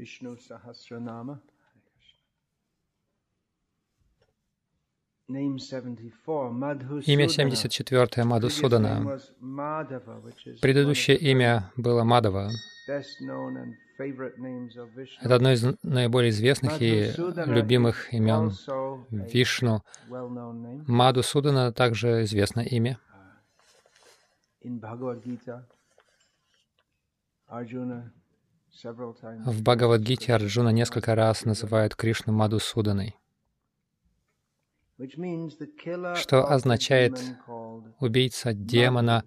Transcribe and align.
Vishnu 0.00 0.36
Sahasranama. 0.38 1.38
Name 5.28 5.58
74, 5.58 7.02
Имя 7.06 7.26
Madhusudana. 7.26 7.28
74 7.28 8.24
Мадхусудана. 8.24 9.20
Предыдущее 10.62 11.18
имя 11.18 11.70
было 11.76 12.02
Мадава. 12.02 12.50
Это 15.20 15.34
одно 15.34 15.52
из 15.52 15.66
наиболее 15.82 16.30
известных 16.30 16.80
и 16.80 17.12
любимых 17.44 18.14
имен 18.14 18.52
Вишну. 19.10 19.82
Маду 20.88 21.22
Судана 21.22 21.72
также 21.72 22.24
известное 22.24 22.64
имя. 22.64 22.98
In 24.62 24.80
В 28.82 29.62
Бхагавадгите 29.62 30.32
Арджуна 30.32 30.70
несколько 30.70 31.14
раз 31.14 31.44
называет 31.44 31.94
Кришну 31.96 32.32
Маду 32.32 32.58
Суданой, 32.60 33.16
which 34.98 35.16
means 35.16 35.58
the 35.58 35.68
killer 35.84 36.14
что 36.14 36.46
означает 36.46 37.18
убийца 37.98 38.52
демона 38.52 39.24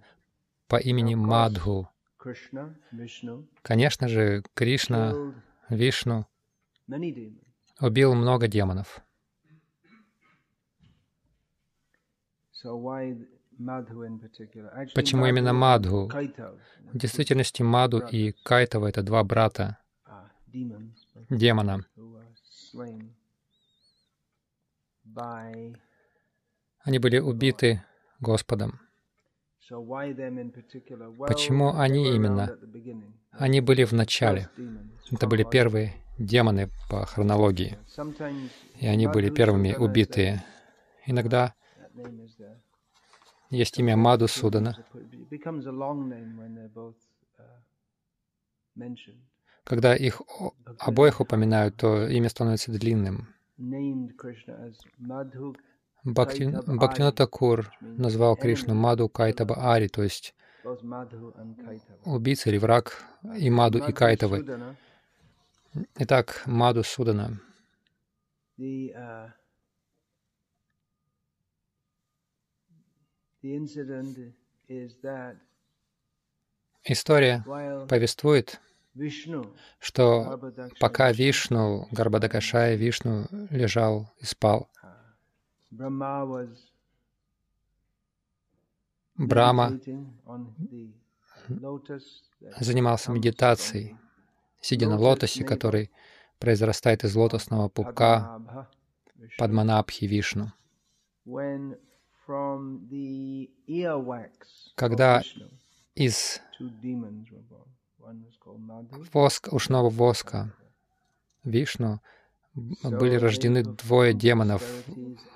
по 0.66 0.76
имени 0.76 1.14
Мадху. 1.14 1.88
Конечно 3.62 4.08
же, 4.08 4.42
Кришна, 4.54 5.34
Вишну 5.68 6.26
убил 7.80 8.14
много 8.14 8.48
демонов. 8.48 9.04
Почему 14.94 15.26
именно 15.26 15.52
Мадху? 15.52 16.08
В 16.08 16.98
действительности 16.98 17.62
Маду 17.62 17.98
и 17.98 18.32
Кайтава— 18.42 18.86
это 18.88 19.02
два 19.02 19.22
брата 19.24 19.78
demons 20.52 20.94
демона. 21.30 21.84
Они 26.80 26.98
были 26.98 27.18
убиты 27.18 27.82
Господом. 28.20 28.80
Почему 31.26 31.74
они 31.74 32.14
именно? 32.14 32.58
Они 33.30 33.60
были 33.60 33.84
в 33.84 33.92
начале. 33.92 34.50
Это 35.10 35.26
были 35.26 35.44
первые 35.44 35.94
демоны 36.18 36.70
по 36.88 37.06
хронологии, 37.06 37.78
и 38.78 38.86
они 38.86 39.06
были 39.06 39.30
первыми 39.30 39.74
убитые. 39.74 40.44
Иногда 41.06 41.54
there. 41.94 42.04
That 42.04 42.10
name 42.10 42.20
is 42.24 42.36
there. 42.38 42.56
Есть 43.50 43.78
имя 43.78 43.96
Маду 43.96 44.28
Судана. 44.28 44.76
Uh. 48.76 49.14
Когда 49.64 49.94
их 49.94 50.20
обоих 50.78 51.20
упоминают, 51.20 51.76
то 51.76 52.06
имя 52.08 52.28
становится 52.28 52.72
длинным. 52.72 53.28
Бхакти... 56.04 57.12
Такур 57.12 57.72
назвал. 57.80 58.36
Кришну 58.36 58.74
Маду 58.74 59.08
Кайтаба 59.08 59.72
Ари, 59.72 59.88
то 59.88 60.02
есть 60.02 60.34
убийца 62.04 62.50
или 62.50 62.58
враг 62.58 63.04
и 63.36 63.48
Маду, 63.48 63.78
и 63.78 63.92
Кайтавы. 63.92 64.76
Итак, 65.96 66.42
Маду 66.46 66.82
Судана. 66.82 67.40
the 68.56 68.94
uh, 68.96 69.26
the 69.26 69.32
incident 71.76 73.32
is 73.32 73.32
that 73.32 73.33
История 76.84 77.44
повествует, 77.88 78.60
что 79.80 80.40
пока 80.80 81.12
Вишну, 81.12 81.86
Гарбадакашая 81.90 82.76
Вишну 82.76 83.26
лежал 83.50 84.10
и 84.18 84.24
спал, 84.24 84.70
Брама 89.16 89.78
занимался 92.58 93.12
медитацией, 93.12 93.96
сидя 94.60 94.88
на 94.88 94.98
лотосе, 94.98 95.44
который 95.44 95.90
произрастает 96.38 97.04
из 97.04 97.14
лотосного 97.14 97.68
пупка. 97.68 98.68
Падманабхи 99.38 100.06
Вишну. 100.06 100.52
Когда 104.76 105.22
Из 105.94 106.40
two 106.58 106.70
demons 106.82 107.30
were 107.30 107.42
born. 107.48 107.68
One 108.00 108.24
was 108.24 108.36
called 108.38 108.60
Madhu. 108.60 109.06
воск, 109.12 109.52
ушного 109.52 109.90
воска 109.90 110.52
Вишну 111.44 112.00
были 112.54 113.16
рождены 113.16 113.62
двое 113.62 114.12
демонов, 114.12 114.62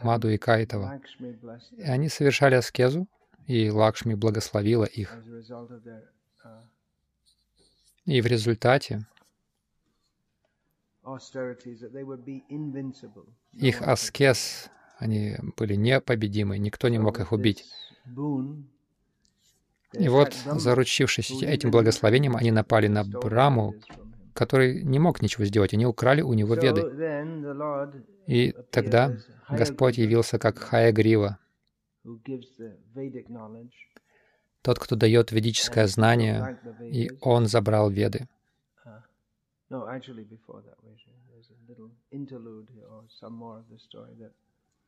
Маду 0.03 0.29
и 0.31 0.37
Кайтова. 0.37 1.01
И 1.77 1.83
они 1.83 2.09
совершали 2.09 2.57
аскезу, 2.57 3.07
и 3.47 3.71
Лакшми 3.71 4.15
благословила 4.15 4.85
их. 4.85 5.15
uh, 5.15 6.63
И 8.05 8.21
в 8.21 8.27
результате 8.27 9.07
их 13.53 13.83
аскез, 13.83 14.71
они 14.99 15.37
были 15.57 15.75
непобедимы, 15.75 16.59
никто 16.59 16.89
не 16.89 16.99
мог 16.99 17.21
их 17.21 17.33
убить. 17.33 17.65
И 19.93 20.09
вот, 20.09 20.35
заручившись 20.35 21.43
этим 21.43 21.71
благословением, 21.71 22.37
они 22.37 22.51
напали 22.51 22.89
на 22.89 23.05
Браму, 23.05 23.75
который 24.35 24.83
не 24.83 24.99
мог 24.99 25.23
ничего 25.23 25.45
сделать. 25.45 25.73
Они 25.73 25.87
украли 25.87 26.21
у 26.21 26.35
него 26.35 26.55
веды. 26.55 26.83
И 28.27 28.55
тогда 28.71 29.17
Господь 29.49 29.97
явился 29.97 30.39
как 30.39 30.59
Хаягрива, 30.59 31.39
тот, 34.63 34.79
кто 34.79 34.97
дает 34.97 35.33
ведическое 35.33 35.87
знание, 35.87 36.59
и 36.83 37.11
он 37.21 37.47
забрал 37.47 37.91
веды. 37.91 38.29
Uh, 38.85 39.01
no, 39.71 39.87
actually, 39.87 40.25
before 40.25 40.63
that, 40.63 40.77
there's 40.83 41.51
a 41.51 41.71
little 41.71 41.91
interlude 42.11 42.69
or 42.91 43.05
some 43.21 43.35
more 43.35 43.59
of 43.59 43.69
the 43.71 43.79
story 43.79 44.15
that 44.19 44.33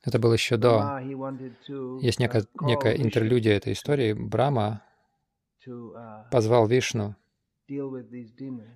Это 0.03 0.19
было 0.19 0.33
еще 0.33 0.57
до. 0.57 0.99
Есть 0.99 2.19
uh, 2.19 2.21
некая, 2.21 2.45
некая 2.61 2.95
интерлюдия 2.95 3.55
этой 3.55 3.73
истории. 3.73 4.13
Брама 4.13 4.83
uh, 5.67 6.23
позвал 6.31 6.65
Вишну, 6.67 7.15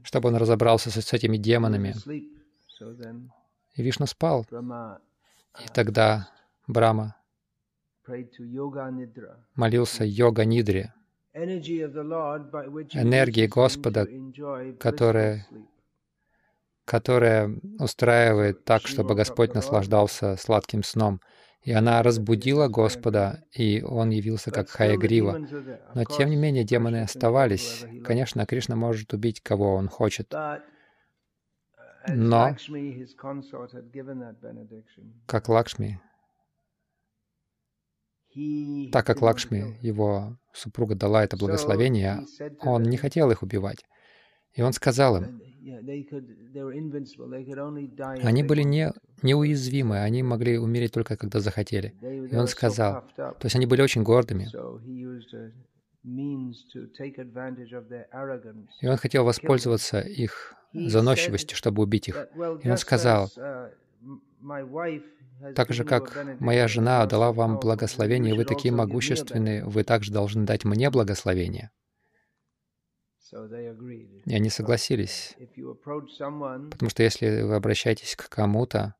чтобы 0.03 0.29
он 0.29 0.35
разобрался 0.35 0.91
с, 0.91 1.01
с 1.01 1.13
этими 1.13 1.37
демонами. 1.37 1.95
И 3.75 3.81
Вишну 3.83 4.05
спал. 4.05 4.45
Brahma 4.51 4.97
И 5.63 5.67
тогда 5.73 6.29
Брама 6.67 7.15
молился 9.55 10.03
which 12.67 12.93
he 12.93 13.01
Энергии 13.01 13.47
Господа, 13.47 14.07
которая. 14.79 15.47
Которая 16.85 17.53
устраивает 17.79 18.63
так, 18.63 18.87
чтобы 18.87 19.15
Господь 19.15 19.53
наслаждался 19.53 20.37
сладким 20.37 20.83
сном. 20.83 21.19
И 21.63 21.71
она 21.71 22.03
разбудила 22.03 22.67
Господа, 22.67 23.43
и 23.51 23.81
он 23.81 24.11
явился 24.11 24.51
как 24.51 24.69
Хаягрива. 24.69 25.39
Но 25.95 26.03
тем 26.05 26.29
не 26.29 26.35
менее 26.35 26.63
демоны 26.63 27.01
оставались. 27.01 27.85
Конечно, 28.03 28.45
Кришна 28.45 28.75
может 28.75 29.13
убить, 29.13 29.41
кого 29.41 29.73
он 29.73 29.89
хочет. 29.89 30.31
Uh, 30.31 30.61
Но- 32.07 32.55
Как 35.25 35.49
Лакшми, 35.49 35.99
так 38.91 39.05
как 39.05 39.21
Лакшми, 39.21 39.79
его 39.81 40.37
супруга, 40.53 40.93
дала 40.93 41.23
это 41.23 41.37
благословение, 41.37 42.25
он 42.61 42.83
не 42.83 42.97
хотел 42.97 43.31
их 43.31 43.41
убивать. 43.41 43.85
И 44.55 44.61
он 44.61 44.73
сказал 44.73 45.17
им, 45.17 45.41
они 48.23 48.43
были 48.43 48.61
не, 48.63 48.93
неуязвимы, 49.21 49.99
они 49.99 50.23
могли 50.23 50.57
умереть 50.57 50.93
только 50.93 51.17
когда 51.17 51.39
захотели. 51.39 51.93
И 52.31 52.35
он 52.35 52.47
сказал, 52.47 53.03
то 53.15 53.37
есть 53.43 53.55
они 53.55 53.65
были 53.65 53.81
очень 53.81 54.03
гордыми. 54.03 54.47
И 58.81 58.87
он 58.87 58.97
хотел 58.97 59.25
воспользоваться 59.25 59.99
их 59.99 60.53
заносчивостью, 60.73 61.57
чтобы 61.57 61.83
убить 61.83 62.07
их. 62.07 62.27
И 62.63 62.69
он 62.69 62.77
сказал, 62.77 63.29
uh, 63.37 63.71
Так 65.55 65.73
же, 65.73 65.83
как 65.83 66.39
моя 66.39 66.67
жена 66.67 67.05
дала 67.05 67.31
вам 67.31 67.59
благословение, 67.59 68.35
вы 68.35 68.45
такие 68.45 68.73
могущественные, 68.73 69.65
вы 69.65 69.83
также 69.83 70.11
должны 70.11 70.45
дать 70.45 70.63
мне 70.63 70.89
благословение. 70.89 71.71
И 73.31 74.33
они 74.33 74.49
согласились. 74.49 75.35
Потому 76.71 76.89
что 76.89 77.03
если 77.03 77.41
вы 77.41 77.55
обращаетесь 77.55 78.15
к 78.15 78.29
кому-то 78.29 78.95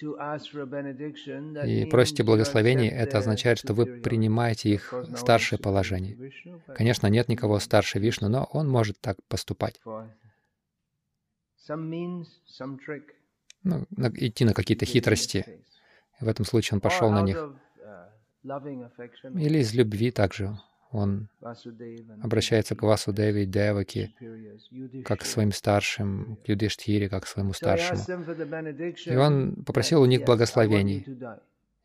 и 0.00 1.86
просите 1.90 2.22
accept 2.22 2.88
это 2.88 3.18
означает, 3.18 3.58
что 3.58 3.74
вы 3.74 4.00
принимаете 4.00 4.70
их 4.70 4.94
старшее 5.16 5.58
положение. 5.58 6.32
Конечно, 6.74 7.08
нет 7.08 7.28
никого 7.28 7.58
старше 7.58 7.98
Вишну, 7.98 8.28
но 8.28 8.48
он 8.52 8.68
может 8.68 9.00
так 9.00 9.16
поступать. 9.24 9.80
ну, 13.64 13.86
идти 14.14 14.44
на 14.44 14.54
какие-то 14.54 14.86
хитрости. 14.86 15.64
В 16.20 16.28
этом 16.28 16.44
случае 16.44 16.76
он 16.76 16.80
пошел 16.80 17.10
на 17.10 17.22
них. 17.22 17.36
Или 18.44 19.58
из 19.58 19.74
любви 19.74 20.12
также 20.12 20.58
он 20.90 21.28
обращается 22.22 22.74
к 22.74 22.82
Васудеве 22.82 23.42
и 23.42 23.46
Деваке, 23.46 24.14
как 25.04 25.20
к 25.20 25.24
своим 25.24 25.52
старшим, 25.52 26.38
к 26.44 26.48
Юдиштхире, 26.48 27.08
как 27.08 27.24
к 27.24 27.26
своему 27.26 27.52
старшему. 27.52 28.00
И 29.06 29.16
он 29.16 29.64
попросил 29.64 30.00
у 30.02 30.06
них 30.06 30.24
благословений. 30.24 31.04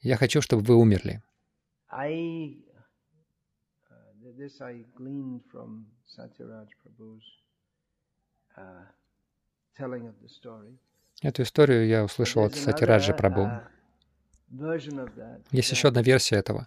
«Я 0.02 0.18
хочу, 0.18 0.42
чтобы 0.42 0.64
вы 0.64 0.76
умерли». 0.76 1.22
Эту 11.22 11.42
историю 11.44 11.88
я 11.88 12.04
услышал 12.04 12.44
от 12.44 12.56
Сатираджа 12.56 13.14
Прабу. 13.14 13.50
Есть 15.52 15.72
еще 15.72 15.88
одна 15.88 16.02
версия 16.02 16.36
этого. 16.36 16.66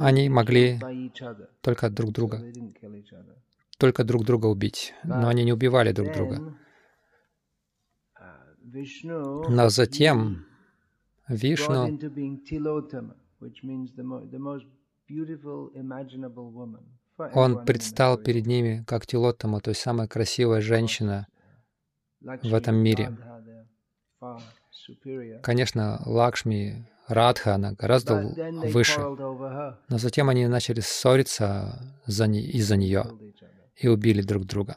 Они 0.00 0.28
могли 0.28 0.80
только 1.60 1.90
друг 1.90 2.12
друга, 2.12 2.42
только 3.78 4.04
друг 4.04 4.24
друга 4.24 4.46
убить, 4.46 4.94
но 5.04 5.28
они 5.28 5.44
не 5.44 5.52
убивали 5.52 5.92
друг 5.92 6.12
друга. 6.12 6.56
Но 8.60 9.68
затем 9.68 10.46
Вишну 11.28 11.98
он 17.34 17.64
предстал 17.64 18.18
перед 18.18 18.46
ними 18.46 18.84
как 18.86 19.06
Тилоттама, 19.06 19.60
то 19.60 19.70
есть 19.70 19.80
самая 19.80 20.08
красивая 20.08 20.60
женщина 20.60 21.26
в 22.20 22.54
этом 22.54 22.76
мире. 22.76 23.16
Конечно, 25.42 26.00
Лакшми, 26.04 26.88
Радха, 27.08 27.54
она 27.54 27.72
гораздо 27.72 28.16
выше. 28.68 29.00
Но 29.00 29.98
затем 29.98 30.28
они 30.28 30.46
начали 30.46 30.80
ссориться 30.80 31.96
из-за 32.06 32.76
нее 32.76 33.04
и 33.76 33.88
убили 33.88 34.22
друг 34.22 34.44
друга. 34.44 34.76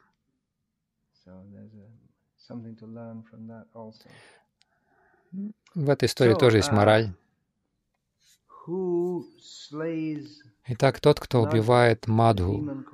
В 5.75 5.89
этой 5.89 6.05
истории 6.05 6.33
тоже 6.33 6.57
есть 6.57 6.71
мораль. 6.71 7.13
Итак, 10.67 10.99
тот, 10.99 11.19
кто 11.19 11.41
убивает 11.41 12.07
Мадху, 12.07 12.85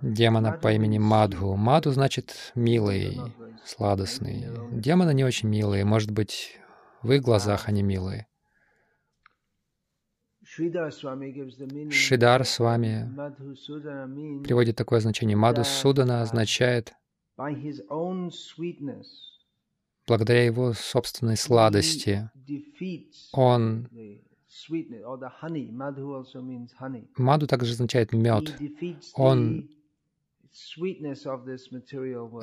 демона 0.00 0.52
по 0.52 0.72
имени 0.72 0.98
Мадху. 0.98 1.56
Мадху 1.56 1.90
значит 1.90 2.52
«милый», 2.54 3.20
«сладостный». 3.64 4.46
Демоны 4.70 5.12
не 5.12 5.24
очень 5.24 5.48
милые, 5.48 5.84
может 5.84 6.10
быть, 6.10 6.58
в 7.02 7.12
их 7.12 7.22
глазах 7.22 7.68
они 7.68 7.82
милые. 7.82 8.26
Шидар 11.90 12.44
с 12.44 12.58
вами 12.58 13.10
приводит 14.42 14.76
такое 14.76 15.00
значение. 15.00 15.36
Мадху 15.36 15.64
Судана 15.64 16.22
означает 16.22 16.94
благодаря 20.06 20.44
его 20.44 20.72
собственной 20.72 21.36
сладости 21.36 22.30
он 23.32 23.88
Маду 27.16 27.46
также 27.46 27.72
означает 27.72 28.12
мед. 28.12 28.56
Он 29.14 29.68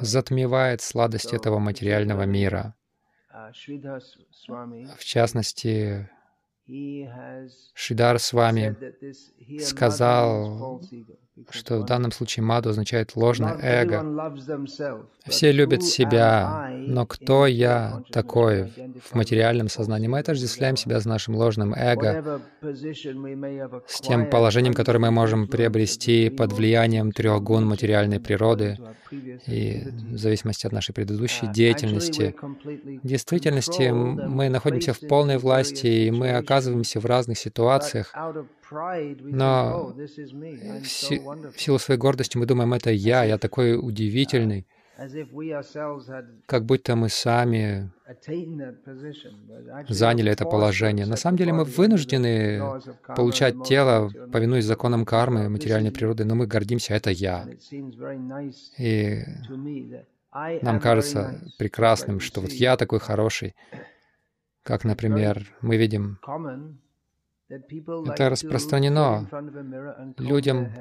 затмевает 0.02 0.82
сладость 0.82 1.34
этого 1.34 1.60
материального 1.60 2.24
мира. 2.24 2.76
В 4.98 5.04
частности, 5.04 6.10
Шидар 7.74 8.20
с 8.20 8.32
вами 8.34 8.76
сказал, 9.60 10.82
что 11.50 11.80
в 11.80 11.86
данном 11.86 12.12
случае 12.12 12.44
маду 12.44 12.70
означает 12.70 13.16
ложное 13.16 13.58
эго. 13.60 14.32
Все 15.26 15.52
любят 15.52 15.84
себя, 15.84 16.70
но 16.72 17.08
кто 17.08 17.48
я 17.48 18.04
такой 18.12 18.72
в 19.02 19.16
материальном 19.16 19.68
сознании? 19.68 20.08
Мы 20.08 20.20
отождествляем 20.20 20.78
себя 20.78 21.00
с 21.00 21.06
нашим 21.06 21.36
ложным 21.36 21.74
эго, 21.74 22.42
с 22.62 24.02
тем 24.02 24.30
положением, 24.30 24.74
которое 24.74 25.00
мы 25.00 25.12
можем 25.12 25.48
приобрести 25.48 26.30
под 26.30 26.54
влиянием 26.54 27.12
трех 27.12 27.42
гун 27.42 27.66
материальной 27.66 28.20
природы 28.20 28.78
и 29.48 29.88
в 30.12 30.18
зависимости 30.18 30.68
от 30.68 30.72
нашей 30.72 30.94
предыдущей 30.94 31.48
деятельности. 31.48 32.36
В 33.04 33.08
действительности 33.08 33.90
мы 33.90 34.50
находимся 34.50 34.94
в 34.94 35.00
полной 35.00 35.38
власти, 35.38 35.88
и 35.88 36.12
мы 36.12 36.32
оказываемся 36.32 37.00
в 37.00 37.06
разных 37.06 37.40
ситуациях, 37.40 38.14
но 39.22 39.94
в, 39.96 40.86
си 40.86 41.22
в 41.56 41.62
силу 41.62 41.80
своей 41.80 42.00
гордости 42.00 42.38
мы 42.38 42.46
думаем, 42.46 42.74
это 42.74 42.92
я, 42.92 43.24
я 43.24 43.38
такой 43.38 43.78
удивительный, 43.78 44.66
как 46.46 46.66
будто 46.66 46.96
мы 46.96 47.10
сами 47.10 47.92
заняли 49.90 50.32
это 50.32 50.46
положение. 50.46 51.06
На 51.06 51.16
самом 51.16 51.38
деле 51.38 51.54
мы 51.54 51.64
вынуждены 51.64 52.62
получать 53.16 53.64
тело, 53.64 54.10
повинуясь 54.32 54.66
законам 54.66 55.06
кармы, 55.06 55.50
материальной 55.50 55.92
природы, 55.92 56.26
но 56.26 56.36
мы 56.36 56.46
гордимся, 56.46 56.94
это 56.94 57.10
я. 57.10 57.48
И 58.78 59.24
нам 60.62 60.80
кажется 60.80 61.42
прекрасным, 61.58 62.20
что 62.20 62.42
вот 62.42 62.52
я 62.52 62.78
такой 62.78 63.00
хороший, 63.00 63.56
как, 64.64 64.84
например, 64.84 65.48
мы 65.62 65.78
видим 65.78 66.20
это 68.08 68.30
распространено. 68.30 69.28
Людям 70.18 70.72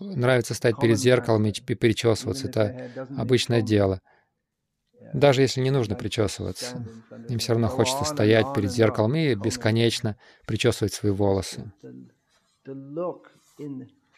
нравится 0.00 0.54
стоять 0.54 0.78
перед 0.80 0.98
зеркалом 0.98 1.46
и 1.46 1.74
причесываться. 1.74 2.48
Это 2.48 2.90
обычное 3.16 3.62
дело. 3.62 4.00
Даже 5.12 5.42
если 5.42 5.60
не 5.60 5.70
нужно 5.70 5.94
причесываться, 5.94 6.86
им 7.28 7.38
все 7.38 7.52
равно 7.52 7.68
хочется 7.68 8.04
стоять 8.04 8.46
перед 8.54 8.70
зеркалом 8.72 9.14
и 9.14 9.34
бесконечно 9.34 10.16
причесывать 10.46 10.94
свои 10.94 11.12
волосы. 11.12 11.72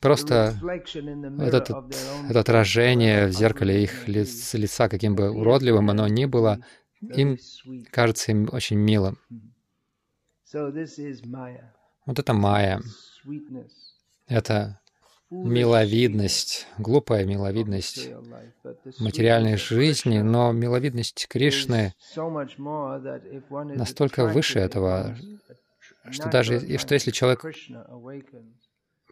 Просто 0.01 0.55
это, 1.39 1.87
это 2.29 2.41
отражение 2.41 3.27
в 3.27 3.33
зеркале 3.33 3.83
их 3.83 4.07
лиц, 4.07 4.53
лица, 4.53 4.89
каким 4.89 5.17
бы 5.17 5.31
уродливым 5.31 5.89
оно 5.89 6.07
ни 6.09 6.27
было, 6.27 6.61
им 7.01 7.39
кажется 7.91 8.33
им 8.33 8.49
очень 8.53 8.77
милым. 8.77 9.19
Вот 12.07 12.19
это 12.19 12.33
майя. 12.33 12.81
Это 14.27 14.81
миловидность, 15.31 16.67
глупая 16.79 17.25
миловидность 17.25 18.11
материальной 19.01 19.57
жизни, 19.57 20.19
но 20.19 20.53
миловидность 20.53 21.27
Кришны 21.29 21.95
настолько 23.51 24.27
выше 24.27 24.61
этого, 24.61 25.17
что 26.11 26.31
даже 26.31 26.79
что 26.79 26.95
если 26.95 27.11
человек 27.11 27.45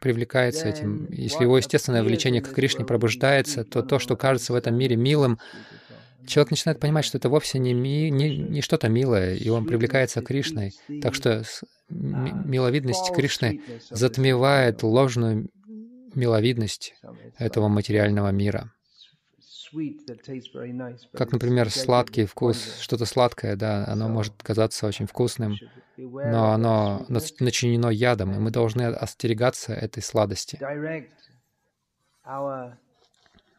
привлекается 0.00 0.68
этим, 0.68 1.06
если 1.10 1.44
его 1.44 1.56
естественное 1.56 2.02
влечение 2.02 2.42
к 2.42 2.52
Кришне 2.52 2.84
пробуждается, 2.84 3.64
то 3.64 3.82
то, 3.82 3.98
что 3.98 4.16
кажется 4.16 4.52
в 4.52 4.56
этом 4.56 4.74
мире 4.74 4.96
милым, 4.96 5.38
человек 6.26 6.50
начинает 6.50 6.80
понимать, 6.80 7.04
что 7.04 7.18
это 7.18 7.28
вовсе 7.28 7.58
не, 7.58 7.74
ми, 7.74 8.10
не, 8.10 8.36
не 8.36 8.60
что-то 8.60 8.88
милое, 8.88 9.34
и 9.34 9.48
он 9.48 9.66
привлекается 9.66 10.22
Кришной. 10.22 10.72
Так 11.00 11.14
что 11.14 11.42
миловидность 11.88 13.12
Кришны 13.14 13.60
затмевает 13.90 14.82
ложную 14.82 15.48
миловидность 16.14 16.94
этого 17.38 17.68
материального 17.68 18.30
мира. 18.30 18.72
Как, 21.14 21.32
например, 21.32 21.70
сладкий 21.70 22.26
вкус, 22.26 22.78
что-то 22.80 23.06
сладкое, 23.06 23.56
да, 23.56 23.86
оно 23.86 24.08
может 24.08 24.34
казаться 24.42 24.86
очень 24.86 25.06
вкусным, 25.06 25.56
но 25.96 26.52
оно 26.52 27.06
начинено 27.08 27.88
ядом, 27.88 28.34
и 28.34 28.38
мы 28.38 28.50
должны 28.50 28.82
остерегаться 28.82 29.72
этой 29.72 30.02
сладости 30.02 30.58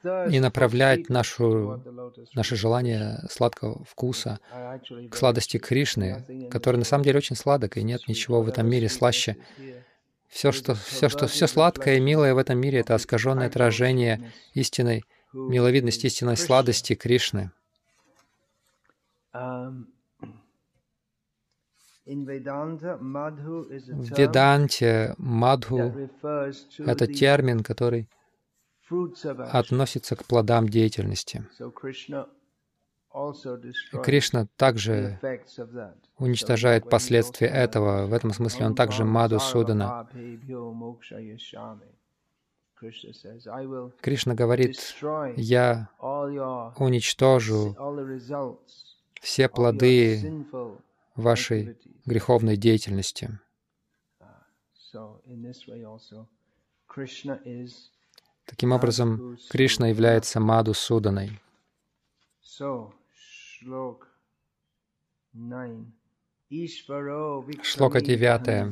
и 0.04 0.40
направлять 0.40 1.10
нашу, 1.10 1.82
наше 2.34 2.56
желание 2.56 3.20
сладкого 3.30 3.84
вкуса 3.86 4.40
к 5.10 5.16
сладости 5.16 5.58
Кришны, 5.58 6.50
который 6.52 6.78
на 6.78 6.84
самом 6.84 7.04
деле 7.04 7.18
очень 7.18 7.36
сладок, 7.36 7.78
и 7.78 7.84
нет 7.84 8.08
ничего 8.08 8.42
в 8.42 8.50
этом 8.50 8.70
мире 8.70 8.90
слаще. 8.90 9.38
Все, 10.28 10.52
что, 10.52 10.74
все, 10.74 11.10
что, 11.10 11.28
все 11.28 11.48
сладкое 11.48 11.98
и 11.98 12.00
милое 12.00 12.34
в 12.34 12.38
этом 12.40 12.58
мире— 12.58 12.80
это 12.82 12.96
оскаженное 12.96 13.48
отражение 13.48 14.32
истинной 14.54 15.04
миловидности, 15.32 16.08
истинной 16.08 16.38
сладости 16.38 16.96
Кришны. 16.96 17.52
В 19.32 19.86
Веданте 24.18 25.16
Мадху— 25.18 26.10
это 26.80 27.08
термин, 27.08 27.64
который 27.64 28.10
относится 29.52 30.16
к 30.16 30.26
плодам 30.26 30.68
деятельности. 30.70 31.46
Кришна 34.04 34.48
также 34.58 35.20
уничтожает 36.18 36.90
последствия 36.90 37.48
этого. 37.48 38.08
В 38.08 38.14
этом 38.14 38.34
смысле 38.34 38.66
он 38.66 38.76
также 38.76 39.06
Маду 39.06 39.40
Судана. 39.40 40.08
Кришна 44.02 44.34
говорит, 44.34 44.96
«Я 45.38 45.90
уничтожу 46.78 47.78
все 49.22 49.48
плоды 49.48 50.46
вашей 51.16 51.78
греховной 52.06 52.58
деятельности». 52.58 53.40
Таким 58.46 58.72
образом, 58.72 59.38
Кришна 59.50 59.88
является 59.88 60.40
Маду 60.40 60.74
Суданой. 60.74 61.40
Шлока 67.64 68.02
девятая. 68.02 68.72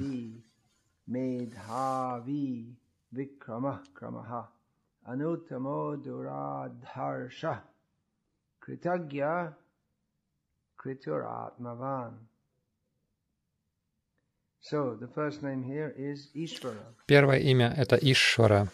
Викрама 3.12 3.84
Крамаха 3.94 4.50
Анутамо 5.04 5.98
Дурадхарша 5.98 7.64
Критагья 8.60 9.58
Критуратмаван 10.78 12.30
Первое 17.08 17.40
имя— 17.40 17.74
это 17.78 17.96
Ишвара. 17.96 18.70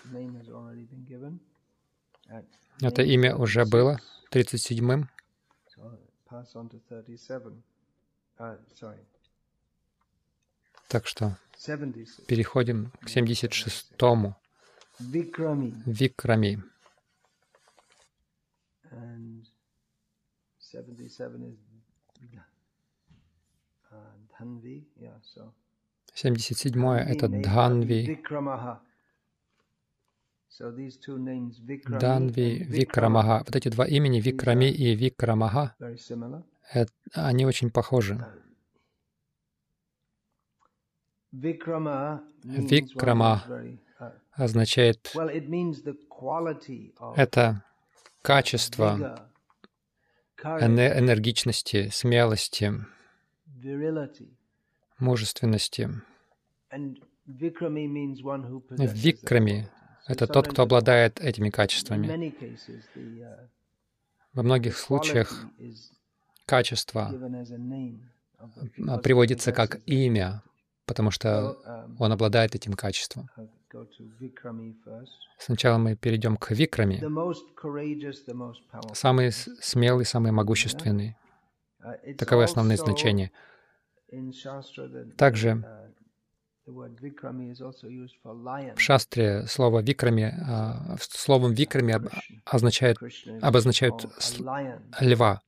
Это 2.82 3.02
имя 3.02 3.36
уже 3.36 3.66
было 3.66 4.00
37-м. 4.32 5.10
Так 10.90 11.08
что 11.08 11.38
переходим 12.28 12.92
к 13.02 13.08
76-му. 13.08 14.36
Викрами. 15.86 16.64
77-е— 26.24 27.06
это 27.10 27.28
Дханви. 27.28 28.20
Данви, 32.00 32.66
Викрамага. 32.70 33.44
Вот 33.46 33.56
эти 33.56 33.70
два 33.70 33.86
имени, 33.86 34.20
Викрами 34.20 34.72
и 34.72 34.96
Викрамага, 34.96 35.76
это, 36.74 36.92
они 37.14 37.46
очень 37.46 37.70
похожи. 37.70 38.26
Викрама 41.32 42.24
означает 44.32 45.14
это 47.16 47.64
качество 48.24 49.28
энергичности, 50.42 51.90
смелости, 51.90 52.74
мужественности. 55.00 55.90
Викрами— 58.76 59.70
это 60.08 60.28
тот, 60.28 60.48
кто 60.48 60.64
обладает 60.64 61.20
этими 61.20 61.50
качествами. 61.50 62.34
Во 64.34 64.44
многих 64.44 64.78
случаях 64.78 65.46
качество 66.46 67.12
приводится 69.04 69.52
как 69.52 69.80
имя, 69.86 70.44
потому 70.86 71.12
что 71.12 71.58
um, 71.66 71.96
он 72.00 72.12
обладает 72.12 72.56
этим 72.56 72.74
качеством. 72.74 73.30
Сначала 75.38 75.78
мы 75.78 75.96
перейдем 75.96 76.38
к 76.38 76.52
Викраме. 76.52 77.04
Самый 78.94 79.32
смелый, 79.32 80.06
самый 80.06 80.32
могущественный. 80.32 81.18
Uh, 81.84 82.14
Таковы 82.16 82.44
основные 82.44 82.78
значения. 82.78 83.32
Также 85.18 85.50
uh, 85.50 85.94
в 88.76 88.80
шастре 88.80 89.46
слово 89.48 89.80
«викрами», 89.82 90.34
а, 90.48 90.98
словом 91.00 91.54
«викрами» 91.54 92.00
означает, 92.46 92.98
обозначают 93.42 94.06
льва. 95.00 95.42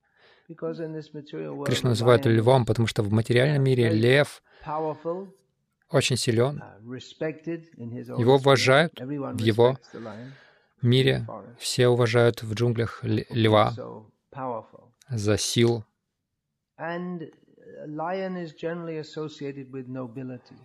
Кришна 0.48 1.89
называют 1.89 2.25
львом, 2.25 2.66
потому 2.66 2.88
что 2.88 3.04
в 3.04 3.12
материальном 3.12 3.63
мире 3.63 3.89
лев 3.89 4.42
очень 5.89 6.18
силен, 6.18 6.62
uh, 6.62 8.20
его 8.20 8.36
уважают 8.36 9.00
в 9.00 9.39
его 9.39 9.78
мире, 10.82 11.28
все 11.58 11.88
уважают 11.88 12.44
в 12.44 12.54
джунглях 12.54 13.04
льва 13.04 13.74
за 15.10 15.38
силу. 15.38 15.86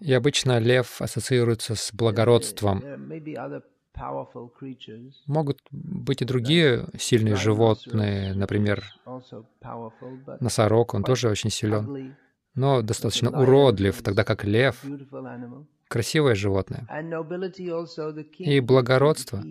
И 0.00 0.12
обычно 0.12 0.58
лев 0.58 1.02
ассоциируется 1.02 1.74
с 1.74 1.92
благородством. 1.92 2.82
Могут 5.26 5.60
быть 5.70 6.22
и 6.22 6.24
другие 6.24 6.86
сильные 6.98 7.36
животные, 7.36 8.34
например, 8.34 8.82
носорог, 10.40 10.94
он 10.94 11.04
тоже 11.04 11.28
очень 11.28 11.50
силен 11.50 12.16
но 12.54 12.82
достаточно 12.82 13.30
уродлив, 13.30 14.02
тогда 14.02 14.24
как 14.24 14.44
лев— 14.44 14.84
красивое 15.88 16.34
животное. 16.34 16.86
И 18.38 18.60
благородство. 18.60 19.42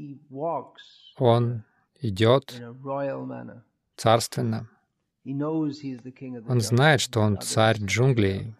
Он 1.17 1.63
идет 2.01 2.61
царственно. 3.95 4.69
Он 5.25 6.61
знает, 6.61 7.01
что 7.01 7.21
он 7.21 7.39
царь 7.39 7.77
джунглей. 7.77 8.53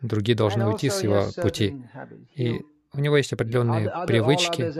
Другие 0.00 0.36
должны 0.36 0.66
уйти 0.66 0.90
с 0.90 1.02
его 1.02 1.26
пути. 1.40 1.84
И 2.34 2.60
у 2.92 3.00
него 3.00 3.16
есть 3.16 3.32
определенные 3.32 3.90
привычки. 4.06 4.70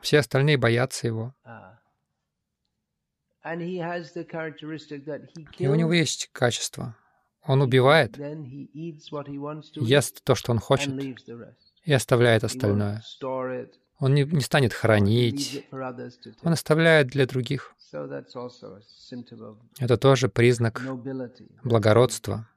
Все 0.00 0.18
остальные 0.18 0.56
боятся 0.56 1.06
его. 1.06 1.34
И 5.58 5.66
у 5.68 5.74
него 5.74 5.92
есть 5.92 6.30
качество. 6.32 6.96
Он 7.46 7.60
убивает, 7.60 8.16
ест 9.76 10.24
то, 10.24 10.34
что 10.34 10.52
он 10.52 10.58
хочет, 10.58 10.94
и 11.84 11.92
оставляет 11.92 12.42
остальное. 12.42 13.02
Он 13.98 14.14
не, 14.14 14.24
не 14.24 14.40
станет 14.40 14.72
хранить, 14.72 15.66
он 15.70 16.52
оставляет 16.52 17.08
для 17.08 17.26
других. 17.26 17.74
Это 19.78 19.96
тоже 19.96 20.28
признак 20.28 20.82
благородства. 21.62 22.48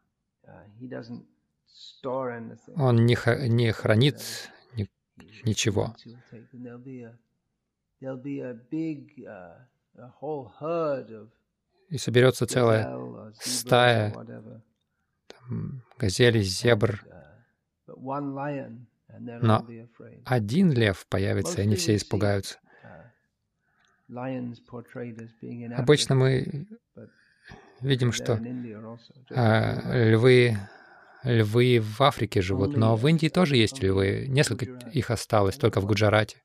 Он 2.75 3.05
не, 3.05 3.17
не 3.49 3.71
хранит 3.71 4.51
ни, 4.75 4.89
ничего. 5.43 5.95
И 11.89 11.97
соберется 11.97 12.45
целая 12.47 13.31
стая 13.33 14.13
газели, 15.97 16.41
зебр. 16.41 17.05
Но 19.09 19.67
один 20.25 20.71
лев 20.71 21.05
появится, 21.09 21.59
и 21.59 21.63
они 21.63 21.75
все 21.75 21.95
испугаются. 21.95 22.59
Обычно 25.75 26.15
мы 26.15 26.67
видим, 27.81 28.11
что 28.11 28.39
а, 29.31 30.11
львы, 30.11 30.57
львы 31.23 31.79
в 31.81 32.01
Африке 32.01 32.41
живут, 32.41 32.77
но 32.77 32.95
в 32.95 33.07
Индии 33.07 33.27
тоже 33.27 33.57
есть 33.57 33.81
львы. 33.83 34.25
Несколько 34.27 34.65
их 34.65 35.11
осталось, 35.11 35.57
только 35.57 35.81
в 35.81 35.85
Гуджарате. 35.85 36.41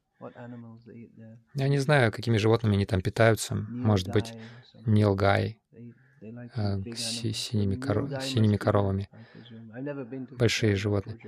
Я 1.54 1.69
не 1.69 1.78
знаю, 1.78 2.11
какими 2.12 2.37
животными 2.37 2.75
они 2.75 2.87
там 2.87 3.00
питаются. 3.00 3.54
Может 3.54 4.09
быть, 4.09 4.33
нилгай 4.87 5.62
синими, 7.33 7.76
коро... 7.76 8.21
синими 8.21 8.57
коровами, 8.57 9.09
большие 10.38 10.76
животные. 10.76 11.19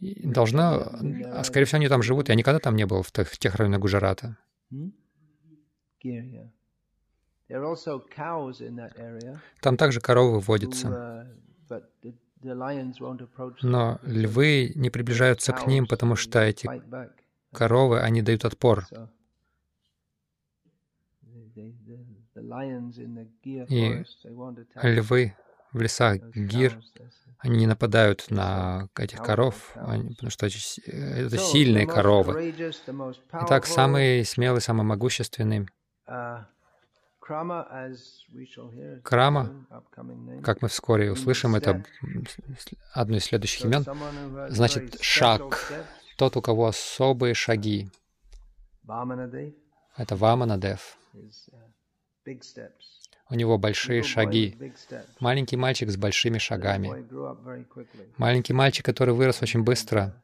И 0.00 0.26
должно, 0.26 0.92
а, 1.32 1.44
скорее 1.44 1.66
всего, 1.66 1.78
они 1.78 1.88
там 1.88 2.02
живут. 2.02 2.28
Я 2.28 2.34
никогда 2.34 2.60
там 2.60 2.76
не 2.76 2.86
был, 2.86 3.02
в 3.02 3.10
тех, 3.12 3.36
тех 3.36 3.56
районах 3.56 3.80
Гуджарата. 3.80 4.36
Там 9.60 9.76
также 9.76 10.00
коровы 10.00 10.40
водятся. 10.40 11.26
Но 13.62 13.98
львы 14.02 14.72
не 14.74 14.90
приближаются 14.90 15.52
к 15.52 15.66
ним, 15.66 15.86
потому 15.86 16.16
что 16.16 16.40
эти 16.40 16.68
коровы, 17.52 18.00
они 18.00 18.22
дают 18.22 18.44
отпор. 18.44 18.86
И 23.68 24.04
львы 24.82 25.34
в 25.72 25.80
лесах 25.80 26.18
Гир, 26.34 26.80
они 27.38 27.58
не 27.58 27.66
нападают 27.66 28.30
на 28.30 28.88
этих 28.96 29.22
коров, 29.22 29.72
они, 29.76 30.14
потому 30.14 30.30
что 30.30 30.46
это 30.46 31.38
сильные 31.38 31.86
коровы. 31.86 32.54
Итак, 33.32 33.66
самый 33.66 34.24
смелый, 34.24 34.60
самый 34.60 34.84
могущественный. 34.84 35.68
Крама, 39.02 39.66
как 40.42 40.62
мы 40.62 40.68
вскоре 40.68 41.12
услышим, 41.12 41.54
это 41.54 41.84
одно 42.94 43.16
из 43.18 43.24
следующих 43.24 43.66
имен, 43.66 43.84
значит 44.48 45.00
шаг, 45.02 45.62
тот, 46.16 46.36
у 46.36 46.42
кого 46.42 46.66
особые 46.66 47.34
шаги. 47.34 47.90
Это 49.96 50.16
Ваманадев. 50.16 50.98
У 53.30 53.34
него 53.34 53.58
большие 53.58 54.02
шаги. 54.02 54.56
Маленький 55.20 55.56
мальчик 55.56 55.90
с 55.90 55.96
большими 55.96 56.38
шагами. 56.38 57.04
Маленький 58.16 58.54
мальчик, 58.54 58.84
который 58.84 59.14
вырос 59.14 59.42
очень 59.42 59.62
быстро. 59.62 60.22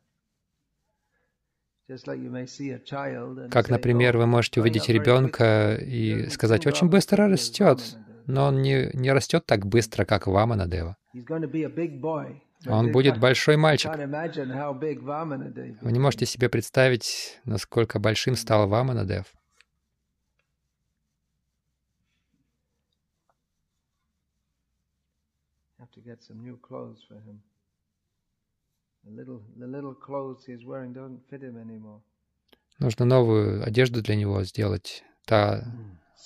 Как, 3.50 3.68
например, 3.68 4.16
вы 4.16 4.26
можете 4.26 4.60
увидеть 4.60 4.88
ребенка 4.88 5.74
и 5.74 6.28
сказать, 6.30 6.66
очень 6.66 6.88
быстро 6.88 7.28
растет, 7.28 7.80
но 8.26 8.46
он 8.46 8.62
не, 8.62 8.90
не 8.94 9.12
растет 9.12 9.44
так 9.44 9.66
быстро, 9.66 10.06
как 10.06 10.26
Ваманадева. 10.26 10.96
Он 12.66 12.90
будет 12.90 13.18
большой 13.20 13.58
мальчик. 13.58 13.90
Вы 15.82 15.92
не 15.92 15.98
можете 15.98 16.24
себе 16.24 16.48
представить, 16.48 17.38
насколько 17.44 17.98
большим 17.98 18.34
стал 18.36 18.66
Ваманадев. 18.66 19.26
Get 26.04 26.22
some 26.22 26.42
new 26.42 26.58
clothes 26.60 27.00
for 27.08 27.18
him. 27.24 27.40
Нужно 32.78 33.04
новую 33.04 33.64
одежду 33.64 34.02
для 34.02 34.16
него 34.16 34.42
сделать. 34.44 35.04
Та 35.26 35.64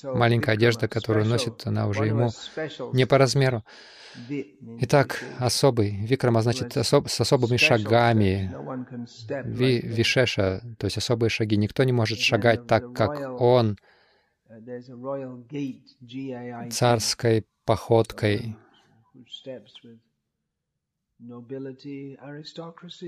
маленькая 0.03 0.53
одежда, 0.53 0.89
которую 0.89 1.27
носит, 1.27 1.67
она 1.67 1.89
уже 1.89 2.07
ему 2.07 2.31
не 2.93 3.07
по 3.07 3.19
размеру. 3.19 3.65
Итак, 4.81 5.23
особый. 5.39 6.05
Викрама 6.07 6.43
значит 6.43 6.77
особ, 6.77 7.09
с 7.09 7.21
особыми 7.21 7.57
шагами. 7.57 8.53
Ви, 9.45 9.81
вишеша, 9.81 10.63
то 10.79 10.87
есть 10.87 10.99
особые 10.99 11.31
шаги. 11.31 11.57
Никто 11.57 11.85
не 11.85 11.93
может 11.93 12.19
шагать 12.19 12.67
так, 12.67 12.93
как 12.95 13.41
он, 13.41 13.77
царской 16.71 17.45
походкой. 17.65 18.57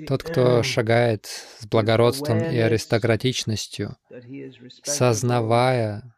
Тот, 0.08 0.22
кто 0.24 0.62
шагает 0.64 1.26
с 1.26 1.66
благородством 1.66 2.38
и 2.38 2.56
аристократичностью, 2.58 3.96
сознавая 4.82 6.14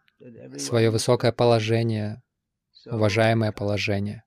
свое 0.57 0.91
высокое 0.91 1.33
положение, 1.33 2.23
уважаемое 2.87 3.53
положение. 3.53 4.25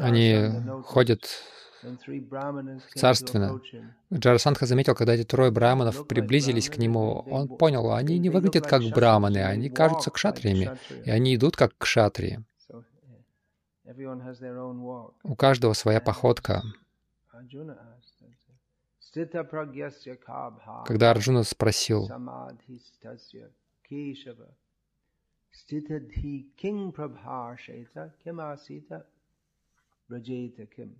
Они 0.00 0.82
ходят 0.82 1.28
царственно. 2.94 3.60
Джарасандха 4.12 4.66
заметил, 4.66 4.94
когда 4.94 5.14
эти 5.14 5.24
трое 5.24 5.50
браманов 5.50 6.06
приблизились 6.06 6.68
к 6.68 6.78
нему, 6.78 7.24
он 7.30 7.48
понял, 7.48 7.92
они 7.92 8.18
не 8.18 8.30
выглядят 8.30 8.66
как 8.66 8.82
браманы, 8.82 9.38
они 9.44 9.68
кажутся 9.68 10.10
кшатриями, 10.10 10.76
и 11.04 11.10
они 11.10 11.34
идут 11.36 11.56
как 11.56 11.76
кшатрии. 11.78 12.44
У 15.22 15.36
каждого 15.36 15.72
своя 15.72 16.00
походка. 16.00 16.62
Когда 20.86 21.10
Арджуна 21.10 21.42
спросил, 21.42 22.08
king 26.56 26.92
prabhasheta 26.92 28.14
kim 28.24 28.40
asita 28.40 29.06
vrajeta 30.08 30.66
kim. 30.66 30.96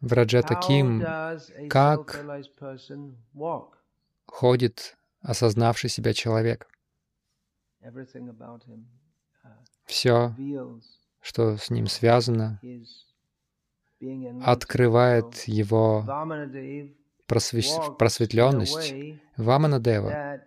Враджата 0.00 0.54
Ким, 0.54 1.02
как 1.68 2.24
ходит 4.26 4.96
осознавший 5.20 5.90
себя 5.90 6.12
человек. 6.14 6.68
Все, 9.84 10.34
что 11.20 11.56
с 11.56 11.70
ним 11.70 11.86
связано, 11.86 12.60
открывает 14.44 15.34
его 15.48 16.04
просветленность. 17.26 18.94
Ваманадева 19.36 20.40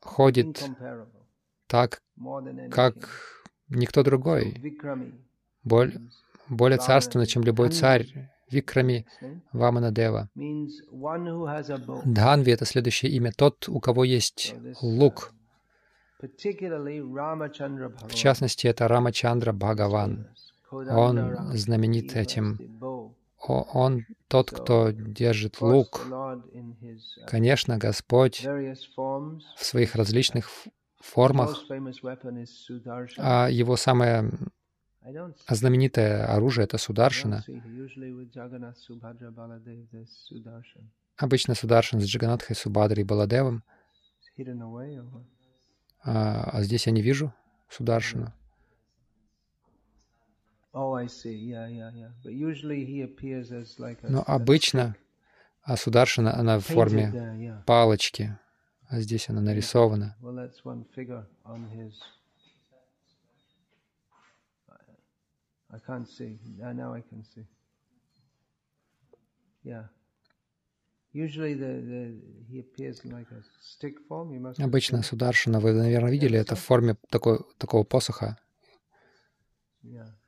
ходит 0.00 0.70
так, 1.66 2.02
как 2.70 3.44
никто 3.68 4.02
другой, 4.02 4.54
более, 5.64 6.00
более 6.48 6.78
царственно, 6.78 7.26
чем 7.26 7.42
любой 7.42 7.70
царь. 7.70 8.06
Викрами 8.50 9.06
Ваманадева. 9.52 10.28
Дханви— 12.04 12.52
это 12.52 12.64
следующее 12.66 13.10
имя. 13.12 13.32
Тот, 13.34 13.66
у 13.68 13.80
кого 13.80 14.04
есть 14.04 14.54
лук. 14.82 15.32
В 16.20 18.14
частности, 18.14 18.66
это 18.66 18.88
Рамачандра 18.88 19.52
Бхагаван. 19.52 20.28
Он 20.70 21.56
знаменит 21.56 22.14
этим 22.14 22.58
он 23.48 24.06
тот, 24.28 24.50
кто 24.50 24.90
держит 24.90 25.60
лук. 25.60 26.06
Конечно, 27.26 27.78
Господь 27.78 28.44
в 28.44 29.64
своих 29.64 29.94
различных 29.94 30.48
формах, 31.00 31.64
а 33.18 33.48
его 33.48 33.76
самое 33.76 34.30
знаменитое 35.54 36.26
оружие— 36.26 36.64
это 36.66 36.78
Сударшина. 36.78 37.44
Обычно 41.16 41.54
Сударшин 41.54 42.00
с 42.00 42.04
Джаганатхой, 42.04 42.56
Субадрой 42.56 43.02
и 43.02 43.06
Баладевом. 43.06 43.62
А, 46.04 46.50
а 46.50 46.62
здесь 46.62 46.86
я 46.86 46.92
не 46.92 47.02
вижу 47.02 47.32
Сударшину. 47.68 48.32
Но 54.08 54.24
обычно 54.26 54.96
а 55.62 55.76
Сударшина, 55.76 56.34
она 56.34 56.58
в 56.58 56.64
форме 56.64 57.62
палочки, 57.66 58.36
а 58.88 59.00
здесь 59.00 59.28
она 59.28 59.40
нарисована. 59.40 60.16
Обычно 74.58 75.02
Сударшина, 75.02 75.60
вы, 75.60 75.72
наверное, 75.72 76.10
видели 76.10 76.38
это 76.38 76.56
в 76.56 76.60
форме 76.60 76.96
такой, 77.10 77.40
такого 77.58 77.84
посоха. 77.84 78.38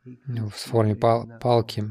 В 0.04 0.50
форме 0.50 0.94
пал 0.94 1.28
палки. 1.40 1.84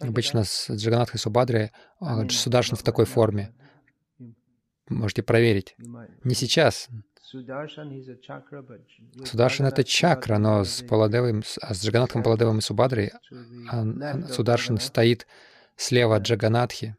Обычно 0.00 0.44
с 0.44 0.70
Джаганатхой 0.70 1.18
Субадри 1.18 1.72
а, 1.98 2.28
Сударшин 2.28 2.76
в 2.76 2.82
такой 2.82 3.04
форме. 3.04 3.52
Можете 4.88 5.22
проверить. 5.22 5.74
Не 5.78 6.34
сейчас. 6.34 6.88
Сударшин— 7.26 7.90
это 9.72 9.82
чакра, 9.82 10.38
но 10.38 10.62
с 10.62 10.80
Паладевым, 10.82 11.42
а 11.60 11.74
с 11.74 11.84
Джаганатхом 11.84 12.22
Паладевым 12.22 12.58
и 12.58 12.60
Субадри 12.60 13.10
а, 13.68 14.22
Сударшин 14.28 14.78
стоит 14.78 15.26
слева 15.76 16.14
от 16.16 16.22
Джаганатхи. 16.22 16.96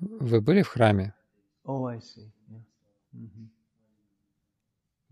Вы 0.00 0.40
были 0.40 0.62
в 0.62 0.68
храме? 0.68 1.14
Oh, 1.66 1.86
I 1.86 1.98
see. 1.98 2.30
Yeah. 2.50 2.58
Mm-hmm. 3.16 3.48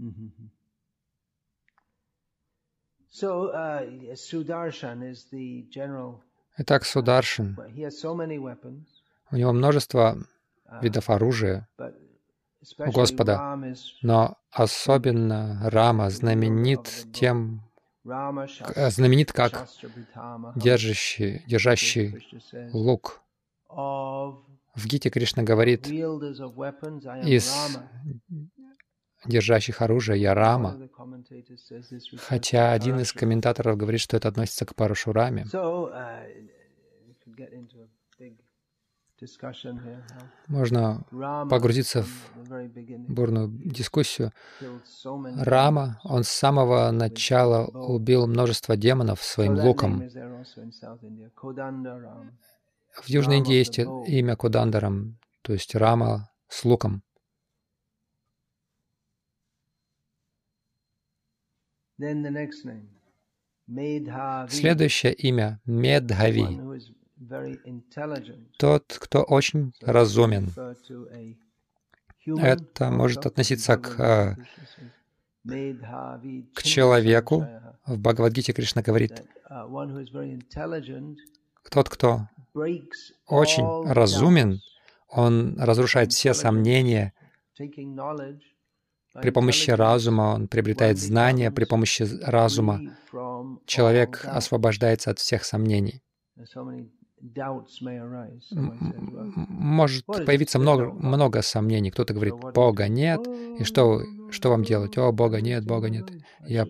Mm-hmm. 0.03 0.29
So, 0.29 0.41
uh, 0.41 2.41
Sudarshan 2.41 2.69
is 2.69 3.03
the 3.03 3.03
general. 3.03 3.12
Итак, 6.59 6.85
Сударшин. 6.85 7.57
У 9.31 9.37
него 9.37 9.53
множество 9.53 10.19
видов 10.81 11.11
оружия, 11.11 11.69
у 12.79 12.91
Господа. 12.91 13.59
Но 14.03 14.37
особенно 14.51 15.61
Рама 15.71 16.11
знаменит 16.11 17.07
тем, 17.13 17.63
знаменит 18.05 19.33
как 19.33 19.69
держащий, 20.57 21.43
держащий 21.47 22.27
лук. 22.73 23.21
В 23.69 24.87
Гите 24.87 25.11
Кришна 25.11 25.43
говорит, 25.43 25.87
из 25.87 27.53
держащих 29.27 29.83
оружие 29.83 30.21
я 30.21 30.35
Рама, 30.35 30.89
хотя 32.19 32.73
один 32.73 33.01
из 33.01 33.13
комментаторов 33.13 33.77
говорит, 33.77 34.01
что 34.01 34.17
это 34.17 34.29
относится 34.29 34.65
к 34.67 34.75
Парашураме. 34.75 35.47
Можно 40.49 41.05
погрузиться 41.49 42.03
в 42.03 42.31
бурную 43.09 43.49
дискуссию. 43.49 44.33
Рама, 45.39 46.01
он 46.03 46.25
с 46.25 46.29
самого 46.29 46.91
начала 46.91 47.67
убил 47.67 48.27
множество 48.27 48.77
демонов 48.77 49.23
своим 49.23 49.59
луком. 49.59 50.09
В 52.93 53.09
Южной 53.09 53.39
Индии 53.39 53.55
есть 53.55 53.79
имя 53.79 54.37
Кудандарам, 54.37 55.19
то 55.43 55.53
есть 55.53 55.75
Рама 55.75 56.31
с 56.49 56.65
луком. 56.65 57.03
Следующее 64.49 65.13
имя— 65.13 65.61
Медхави, 65.65 66.61
тот, 68.59 68.99
кто 69.01 69.23
очень 69.23 69.73
разумен. 69.81 70.51
Это 72.27 72.91
может 72.91 73.27
относиться 73.27 73.77
к, 73.77 74.01
э, 74.01 74.37
к 76.55 76.63
человеку. 76.63 77.47
В 77.87 77.99
Бхагавадгите 77.99 78.53
Кришна 78.53 78.83
говорит, 78.83 79.23
тот, 81.71 81.89
кто 81.89 82.29
очень 83.27 83.93
разумен, 83.93 84.61
он 85.09 85.59
разрушает 85.59 86.13
все 86.13 86.35
сомнения. 86.35 87.13
При 89.15 89.31
помощи 89.31 89.71
разума 89.71 90.35
он 90.35 90.49
приобретает 90.49 90.99
знания, 90.99 91.51
при 91.51 91.65
помощи 91.65 92.07
разума 92.23 92.81
человек 93.67 94.25
освобождается 94.25 95.11
от 95.11 95.19
всех 95.19 95.45
сомнений. 95.45 96.03
Может 99.49 100.07
появиться 100.07 100.59
много, 100.59 100.91
много 100.91 101.43
сомнений. 101.43 101.91
Кто-то 101.91 102.15
говорит, 102.15 102.35
Бога 102.55 102.89
нет, 102.89 103.21
и 103.59 103.65
что, 103.65 104.03
что 104.31 104.51
вам 104.51 104.65
делать? 104.65 104.99
О, 104.99 105.13
Бога 105.13 105.41
нет, 105.41 105.65
Бога 105.65 105.89
нет. 105.89 106.11
Я 106.45 106.67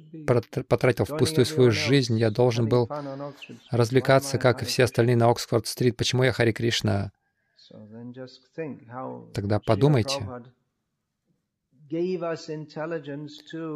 потратил 0.68 1.06
впустую 1.06 1.46
свою 1.46 1.70
жизнь, 1.70 2.18
я 2.18 2.30
должен 2.30 2.68
был 2.68 2.90
развлекаться, 3.70 4.36
как 4.38 4.62
и 4.62 4.66
все 4.66 4.84
остальные 4.84 5.16
на 5.16 5.30
Оксфорд-стрит. 5.30 5.96
Почему 5.96 6.24
я 6.24 6.32
Хари 6.32 6.52
Кришна? 6.52 7.12
Тогда 9.32 9.58
подумайте, 9.58 10.28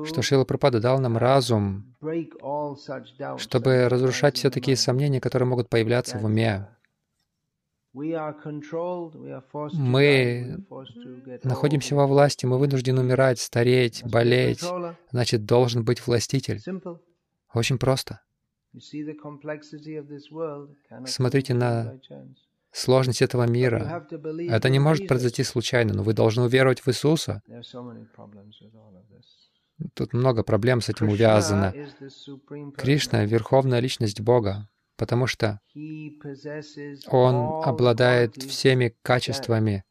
что 0.07 0.23
Шила 0.23 0.45
Прабхада 0.45 0.81
дал 0.81 0.99
нам 1.01 1.19
разум, 1.19 1.95
чтобы 3.37 3.89
разрушать 3.89 4.37
все 4.37 4.51
такие 4.51 4.77
сомнения, 4.77 5.21
которые 5.21 5.49
могут 5.49 5.69
появляться 5.69 6.19
в 6.19 6.25
уме. 6.25 6.69
Мы 9.73 10.57
находимся 11.45 11.95
во 11.95 12.07
власти, 12.07 12.47
мы 12.47 12.59
вынуждены 12.59 13.01
умирать, 13.01 13.39
стареть, 13.39 14.03
болеть. 14.05 14.65
Значит, 15.11 15.45
должен 15.45 15.85
быть 15.85 16.07
властитель. 16.07 16.61
Очень 17.55 17.79
просто. 17.79 18.21
Смотрите 21.07 21.55
на 21.55 21.99
сложность 22.77 23.23
этого 23.23 23.45
мира. 23.45 24.07
Это 24.49 24.69
не 24.69 24.79
может 24.79 25.09
произойти 25.09 25.43
случайно, 25.43 25.95
но 25.95 26.03
вы 26.03 26.13
должны 26.13 26.43
уверовать 26.43 26.81
в 26.81 26.89
Иисуса. 26.89 27.43
Тут 29.95 30.13
много 30.13 30.43
проблем 30.43 30.81
с 30.81 30.89
этим 30.89 31.09
увязано. 31.09 31.75
Кришна— 32.77 33.25
верховная 33.27 33.81
личность 33.81 34.21
Бога, 34.21 34.69
потому 34.97 35.27
что 35.27 35.61
Он 37.09 37.65
обладает 37.65 38.43
всеми 38.43 38.95
качествами. 39.03 39.85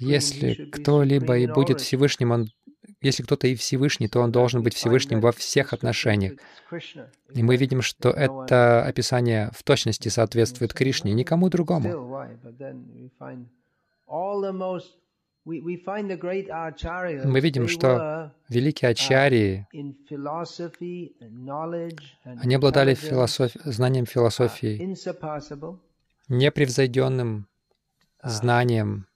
Если 0.00 0.70
кто-либо 0.70 1.38
и 1.38 1.46
будет 1.46 1.80
Всевышним, 1.80 2.30
он 2.30 2.48
если 3.00 3.22
кто-то 3.22 3.46
и 3.46 3.54
Всевышний, 3.54 4.08
то 4.08 4.20
он 4.20 4.32
должен 4.32 4.62
быть 4.62 4.74
Всевышним 4.74 5.20
во 5.20 5.32
всех 5.32 5.72
отношениях. 5.72 6.34
И 7.34 7.42
мы 7.42 7.56
видим, 7.56 7.82
что 7.82 8.10
это 8.10 8.84
описание 8.84 9.50
в 9.54 9.62
точности 9.62 10.08
соответствует 10.08 10.74
Кришне, 10.74 11.12
никому 11.12 11.48
другому. 11.48 11.88
Мы 17.24 17.40
видим, 17.40 17.68
что 17.68 18.34
великие 18.48 18.90
ачарьи, 18.90 19.66
они 22.24 22.54
обладали 22.54 22.94
философ... 22.94 23.52
знанием 23.64 24.06
философии, 24.06 24.94
непревзойденным 26.28 27.48
знанием 28.22 29.07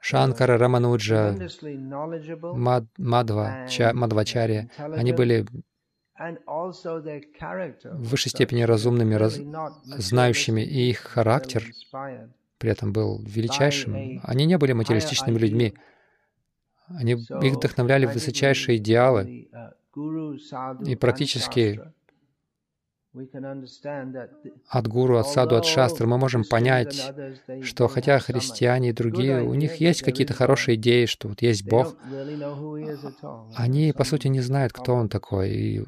Шанкара, 0.00 0.58
Рамануджа, 0.58 1.36
Мад, 2.42 2.84
Мадва, 2.98 3.66
Ча, 3.68 3.92
Мадвачарья, 3.94 4.68
они 4.76 5.12
были 5.12 5.46
в 7.84 8.10
высшей 8.10 8.30
степени 8.30 8.62
разумными, 8.62 9.14
раз, 9.14 9.40
знающими, 9.84 10.60
и 10.60 10.90
их 10.90 10.98
характер 10.98 11.64
при 12.58 12.70
этом 12.70 12.92
был 12.92 13.22
величайшим. 13.24 14.20
Они 14.22 14.44
не 14.44 14.58
были 14.58 14.72
материалистичными 14.72 15.38
людьми. 15.38 15.74
Они, 16.88 17.12
их 17.12 17.54
вдохновляли 17.54 18.06
высочайшие 18.06 18.78
идеалы. 18.78 19.48
И 20.86 20.96
практически 20.96 21.80
от 24.68 24.88
гуру, 24.88 25.18
от 25.18 25.28
саду, 25.28 25.56
от 25.56 25.66
шастры 25.66 26.06
мы 26.06 26.16
можем 26.16 26.44
понять, 26.44 27.12
что 27.62 27.86
хотя 27.88 28.18
христиане 28.18 28.88
и 28.90 28.92
другие, 28.92 29.42
у 29.42 29.52
них 29.54 29.76
есть 29.76 30.02
какие-то 30.02 30.32
хорошие 30.32 30.76
идеи, 30.76 31.04
что 31.04 31.28
вот 31.28 31.42
есть 31.42 31.64
Бог, 31.68 31.94
они, 33.54 33.92
по 33.92 34.04
сути, 34.04 34.28
не 34.28 34.40
знают, 34.40 34.72
кто 34.72 34.94
Он 34.94 35.08
такой. 35.10 35.50
И 35.50 35.84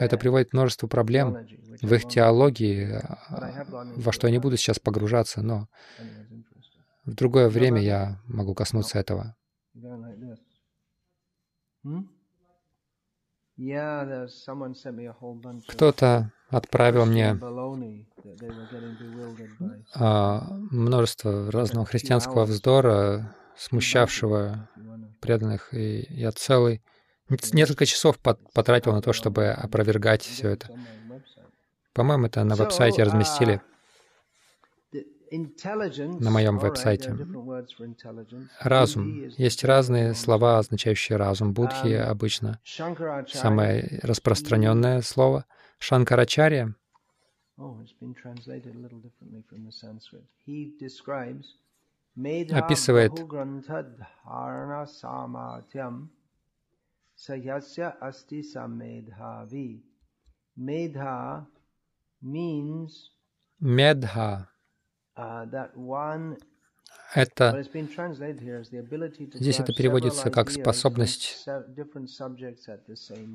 это 0.00 0.18
приводит 0.18 0.50
к 0.50 0.52
множеству 0.52 0.88
проблем 0.88 1.36
в 1.80 1.94
их 1.94 2.08
теологии, 2.08 3.02
а, 3.02 3.64
во 3.96 4.10
что 4.12 4.26
я 4.26 4.32
не 4.32 4.38
буду 4.38 4.56
сейчас 4.56 4.80
погружаться, 4.80 5.42
но 5.42 5.68
в 7.04 7.14
другое 7.14 7.48
время 7.48 7.80
я 7.80 8.20
могу 8.26 8.54
коснуться 8.54 8.98
этого. 8.98 9.36
Кто-то 15.66 16.32
отправил 16.48 17.06
мне 17.06 17.38
а, 19.94 20.46
множество 20.70 21.50
разного 21.50 21.84
христианского 21.84 22.44
вздора, 22.44 23.34
смущавшего 23.56 24.68
преданных, 25.20 25.74
и 25.74 26.06
я 26.08 26.30
целый 26.30 26.82
несколько 27.52 27.84
часов 27.84 28.18
потратил 28.18 28.92
на 28.92 29.02
то, 29.02 29.12
чтобы 29.12 29.48
опровергать 29.48 30.22
все 30.22 30.50
это. 30.50 30.68
По-моему, 31.94 32.26
это 32.26 32.44
на 32.44 32.54
веб-сайте 32.54 33.02
разместили 33.02 33.60
на 35.30 36.30
моем 36.30 36.58
веб-сайте. 36.58 37.16
Разум. 38.60 39.28
Есть 39.36 39.64
разные 39.64 40.14
слова, 40.14 40.58
означающие 40.58 41.16
разум. 41.16 41.52
Будхи 41.52 41.92
обычно 41.92 42.60
самое 43.28 44.00
распространенное 44.02 45.02
слово. 45.02 45.44
Шанкарачарья 45.78 46.74
описывает 52.50 53.12
Медха 63.60 64.48
Uh, 64.48 64.57
это 67.14 67.64
здесь 69.34 69.60
это 69.60 69.72
переводится 69.72 70.30
как 70.30 70.50
способность 70.50 71.46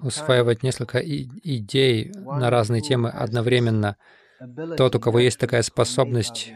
усваивать 0.03 0.63
несколько 0.63 0.99
идей 0.99 2.11
на 2.15 2.49
разные 2.49 2.81
темы 2.81 3.09
одновременно. 3.09 3.97
Тот, 4.77 4.95
у 4.95 4.99
кого 4.99 5.19
есть 5.19 5.39
такая 5.39 5.61
способность, 5.61 6.53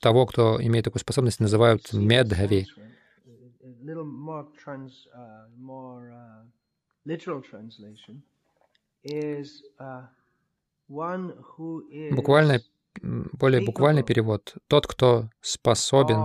того, 0.00 0.26
кто 0.26 0.62
имеет 0.62 0.84
такую 0.84 1.00
способность, 1.00 1.40
называют 1.40 1.92
медгави. 1.92 2.66
Буквально 12.10 12.60
более 13.00 13.64
буквальный 13.64 14.02
перевод— 14.02 14.54
тот, 14.68 14.86
кто 14.86 15.30
способен. 15.40 16.18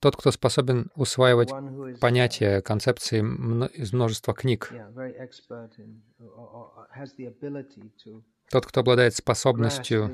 Тот, 0.00 0.16
кто 0.16 0.30
способен 0.30 0.90
усваивать 0.94 1.50
понятия, 2.00 2.60
концепции 2.60 3.20
из 3.74 3.92
множества 3.92 4.34
книг. 4.34 4.70
Тот, 8.50 8.66
кто 8.66 8.80
обладает 8.80 9.14
способностью 9.14 10.10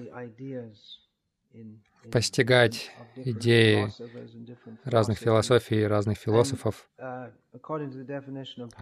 постигать 2.11 2.91
идеи 3.17 3.89
разных 4.85 5.19
философий, 5.19 5.87
разных 5.87 6.19
философов. 6.19 6.89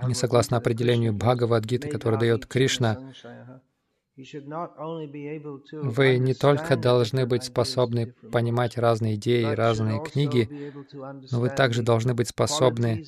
И 0.08 0.14
согласно 0.14 0.56
определению 0.56 1.12
Бхагавадгиты, 1.14 1.88
которое 1.88 2.18
дает 2.18 2.46
Кришна, 2.46 3.12
вы 5.70 6.18
не 6.18 6.34
только 6.34 6.76
должны 6.76 7.24
быть 7.24 7.44
способны 7.44 8.14
понимать 8.32 8.76
разные 8.76 9.14
идеи, 9.14 9.44
разные 9.44 10.02
книги, 10.02 10.72
но 11.30 11.38
вы 11.38 11.50
также 11.50 11.82
должны 11.82 12.14
быть 12.14 12.28
способны 12.28 13.04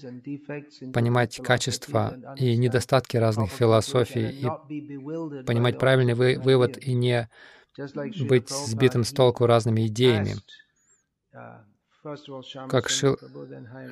понимать 0.95 1.41
качества 1.43 2.17
и 2.37 2.57
недостатки 2.57 3.17
разных 3.17 3.51
философий 3.51 4.29
и 4.29 5.43
понимать 5.45 5.81
правильный 5.81 6.15
вы 6.15 6.39
вывод 6.39 6.79
и 6.79 6.95
не 6.95 7.29
быть 8.27 8.49
сбитым 8.49 9.05
с 9.05 9.13
толку 9.13 9.47
разными 9.47 9.87
идеями. 9.87 10.37
Как 12.69 12.89
Шил, 12.89 13.19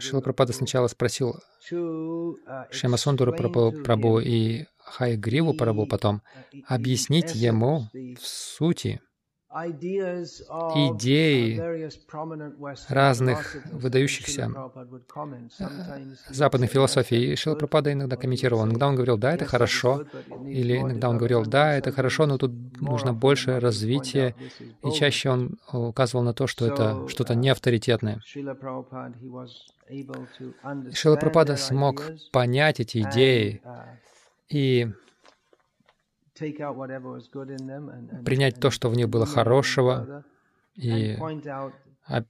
Шила 0.01 0.20
Прабхада 0.22 0.53
сначала 0.55 0.88
спросил 0.88 1.35
Шема 2.70 2.96
Сундуру 2.96 3.33
Прабху 3.35 4.20
и 4.20 4.64
Хай 4.79 5.16
Гриву 5.16 5.53
Прабху 5.53 5.87
потом 5.87 6.22
объяснить 6.66 7.35
ему 7.35 7.88
в 7.92 8.27
сути 8.27 9.01
идеи 9.51 11.59
разных 12.89 13.57
выдающихся 13.73 14.53
западных 16.29 16.71
философий. 16.71 17.33
И 17.33 17.37
Шила 17.37 17.55
Прабхада 17.55 17.93
иногда 17.93 18.17
комментировал. 18.17 18.67
Иногда 18.67 18.89
он 18.89 18.97
говорил, 18.97 19.17
да, 19.17 19.35
это 19.35 19.47
хорошо, 19.47 20.05
или 20.47 20.79
иногда 20.79 21.09
он 21.09 21.17
говорил, 21.17 21.47
да, 21.47 21.75
это 21.75 21.93
хорошо, 21.93 22.27
но 22.27 22.37
тут 22.37 22.53
нужно 22.81 23.15
больше 23.15 23.59
развития. 23.59 24.35
И 24.85 24.91
чаще 24.91 25.31
он 25.31 25.59
указывал 25.73 26.25
на 26.25 26.35
то, 26.35 26.47
что 26.47 26.67
это 26.67 27.09
что-то 27.09 27.35
неавторитетное. 27.35 28.21
Шила 30.93 31.17
Прабхада 31.17 31.57
смог 31.57 32.03
понять 32.33 32.81
эти 32.81 32.99
идеи 32.99 33.63
и 34.51 34.93
принять 38.24 38.61
то, 38.61 38.70
что 38.70 38.88
в 38.88 38.96
них 38.96 39.09
было 39.09 39.27
хорошего, 39.27 40.24
и 40.74 41.16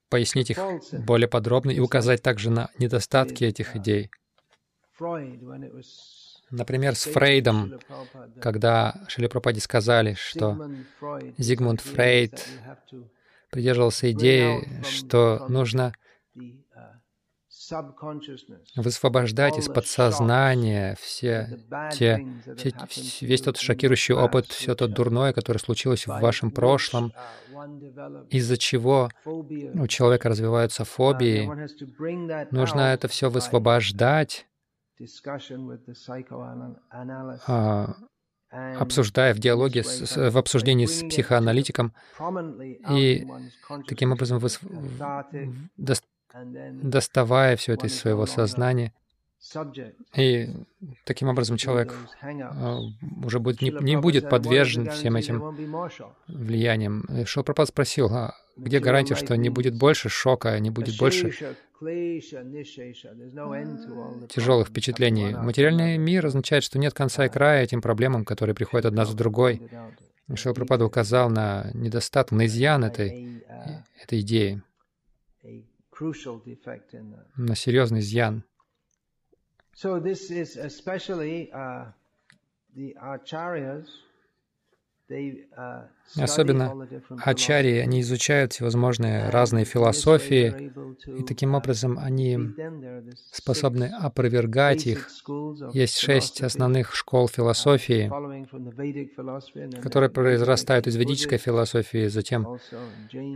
пояснить 0.09 0.51
их 0.51 0.59
более 0.93 1.29
подробно 1.29 1.71
и 1.71 1.81
указать 1.81 2.23
также 2.23 2.51
на 2.51 2.71
недостатки 2.79 3.45
этих 3.45 3.77
uh, 3.77 3.79
идей. 3.79 4.11
Например, 6.51 6.95
с 6.97 7.05
Фрейдом, 7.05 7.79
когда 8.41 9.05
Шилипрападе 9.09 9.61
сказали, 9.61 10.15
что 10.15 10.71
Зигмунд 11.37 11.81
Фрейд 11.83 12.45
придерживался 13.51 14.11
идеи, 14.13 14.83
что 14.83 15.47
нужно 15.49 15.93
высвобождать 18.77 19.59
из 19.59 19.69
подсознания 19.69 20.97
все 21.01 21.59
те, 21.93 22.27
все, 22.57 23.27
весь 23.27 23.43
тот 23.43 23.57
шокирующий 23.59 24.15
опыт, 24.15 24.47
все 24.47 24.75
то 24.75 24.89
дурное, 24.89 25.33
которое 25.33 25.59
случилось 25.59 26.07
в 26.07 26.21
вашем 26.21 26.51
прошлом, 26.51 27.13
из-за 28.31 28.57
чего 28.57 29.11
у 29.25 29.87
человека 29.87 30.29
развиваются 30.29 30.85
фобии. 30.85 31.51
Нужно 32.51 32.81
это 32.93 33.09
все 33.09 33.31
высвобождать, 33.31 34.47
а, 37.47 37.95
обсуждая 38.51 39.35
в 39.35 39.39
диалоге, 39.39 39.85
с, 39.85 40.31
в 40.31 40.39
обсуждении 40.39 40.87
с 40.87 41.05
психоаналитиком, 41.05 41.93
и 42.91 43.27
таким 43.87 44.13
образом 44.13 44.39
выс 44.39 44.61
доставая 46.35 47.57
все 47.57 47.75
это 47.75 47.87
из 47.87 47.99
своего 47.99 48.27
сознания. 48.27 48.93
И 50.17 50.49
таким 51.05 51.29
образом 51.29 51.57
человек 51.57 51.95
а, 52.21 52.81
уже 53.25 53.39
будет, 53.39 53.63
не, 53.63 53.71
не 53.71 53.97
будет 53.97 54.29
подвержен 54.29 54.91
всем 54.91 55.15
этим 55.17 55.41
влияниям. 56.27 57.07
Шилпрапад 57.25 57.69
спросил, 57.69 58.09
а 58.13 58.35
где 58.57 58.81
гарантия, 58.81 59.15
что 59.15 59.37
не 59.37 59.49
будет 59.49 59.79
больше 59.79 60.09
шока, 60.09 60.59
не 60.59 60.71
будет 60.71 60.99
больше 60.99 61.57
тяжелых 64.29 64.69
впечатлений? 64.69 65.35
Материальный 65.35 65.99
мир 65.99 66.27
означает, 66.27 66.65
что 66.65 66.81
нет 66.81 66.93
конца 66.93 67.27
и 67.27 67.29
края 67.29 67.63
этим 67.63 67.81
проблемам, 67.81 68.25
которые 68.25 68.57
приходят 68.57 68.87
одна 68.87 69.05
за 69.05 69.17
другой. 69.17 69.63
Шилпрапада 70.35 70.85
указал 70.85 71.31
на 71.31 71.71
недостаток, 71.75 72.33
на 72.33 72.47
изъян 72.47 72.85
этой, 72.85 73.45
этой 74.03 74.21
идеи 74.21 74.63
на 77.38 77.56
серьезный 77.56 78.00
изъян. 78.00 78.44
So 79.76 80.00
this 80.00 80.30
is 80.30 80.56
especially 80.56 81.52
uh, 81.52 81.86
the 82.76 82.96
acharyas 83.02 83.88
Uh, 83.88 84.07
Особенно 86.17 86.89
ачарьи, 87.25 87.79
они 87.79 88.01
изучают 88.01 88.53
всевозможные 88.53 89.29
разные 89.29 89.65
философии, 89.65 90.73
и 91.07 91.23
таким 91.23 91.55
образом 91.55 91.99
они 91.99 92.39
способны 93.31 93.93
опровергать 93.99 94.87
их. 94.87 95.09
Есть 95.73 95.99
шесть 95.99 96.43
основных 96.43 96.95
школ 96.95 97.29
философии, 97.29 98.11
которые 99.81 100.11
произрастают 100.11 100.87
из 100.87 100.97
ведической 100.97 101.39
философии, 101.39 102.09
затем 102.09 102.59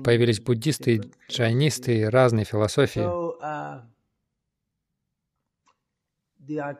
появились 0.02 0.40
буддисты, 0.40 1.02
джайнисты, 1.28 2.08
разные 2.08 2.44
философии. 2.44 3.91
Uh, 6.48 6.74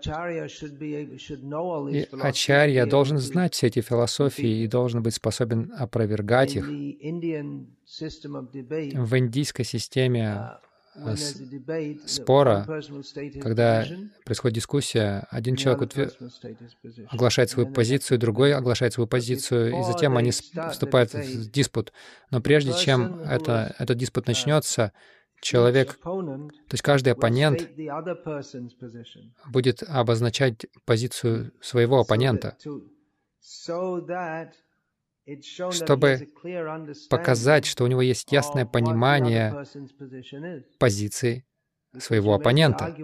и 1.92 2.08
ачарья 2.20 2.84
должен 2.86 3.18
знать 3.18 3.54
все 3.54 3.68
эти 3.68 3.80
философии 3.80 4.64
и 4.64 4.66
должен 4.66 5.04
быть 5.04 5.14
способен 5.14 5.72
опровергать 5.78 6.56
их. 6.56 6.66
В 6.66 6.70
индийской 9.18 9.64
системе 9.64 10.58
uh, 10.96 12.08
спора, 12.08 12.66
когда 13.40 13.86
происходит 14.24 14.56
дискуссия, 14.56 15.28
один 15.30 15.54
человек 15.54 15.82
утвер... 15.82 16.12
оглашает 17.10 17.50
свою 17.50 17.72
позицию, 17.72 18.18
другой 18.18 18.54
оглашает 18.54 18.94
свою 18.94 19.06
позицию, 19.06 19.78
и 19.78 19.82
затем 19.84 20.16
они 20.16 20.32
вступают 20.32 21.14
в 21.14 21.50
диспут. 21.52 21.92
Но 22.30 22.40
прежде 22.40 22.72
чем 22.72 23.20
это, 23.20 23.76
этот 23.78 23.96
диспут 23.96 24.26
начнется, 24.26 24.92
человек, 25.42 25.98
то 26.00 26.72
есть 26.72 26.82
каждый 26.82 27.12
оппонент 27.12 27.68
будет 29.50 29.82
обозначать 29.82 30.66
позицию 30.86 31.52
своего 31.60 32.00
оппонента, 32.00 32.56
чтобы 35.70 36.28
показать, 37.10 37.66
что 37.66 37.84
у 37.84 37.86
него 37.88 38.02
есть 38.02 38.32
ясное 38.32 38.64
понимание 38.64 39.64
позиции 40.78 41.44
своего 41.98 42.34
оппонента. 42.34 42.96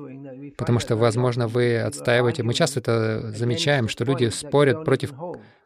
Потому 0.57 0.79
что, 0.79 0.97
возможно, 0.97 1.47
вы 1.47 1.79
отстаиваете... 1.79 2.43
Мы 2.43 2.55
часто 2.55 2.81
это 2.81 3.33
замечаем, 3.33 3.89
что 3.89 4.05
люди 4.05 4.31
спорят 4.31 4.85
против 4.85 5.13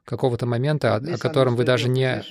какого-то 0.04 0.46
момента, 0.46 0.96
о 0.96 1.18
котором 1.18 1.54
вы 1.54 1.64
даже 1.64 1.88
не 1.88 2.22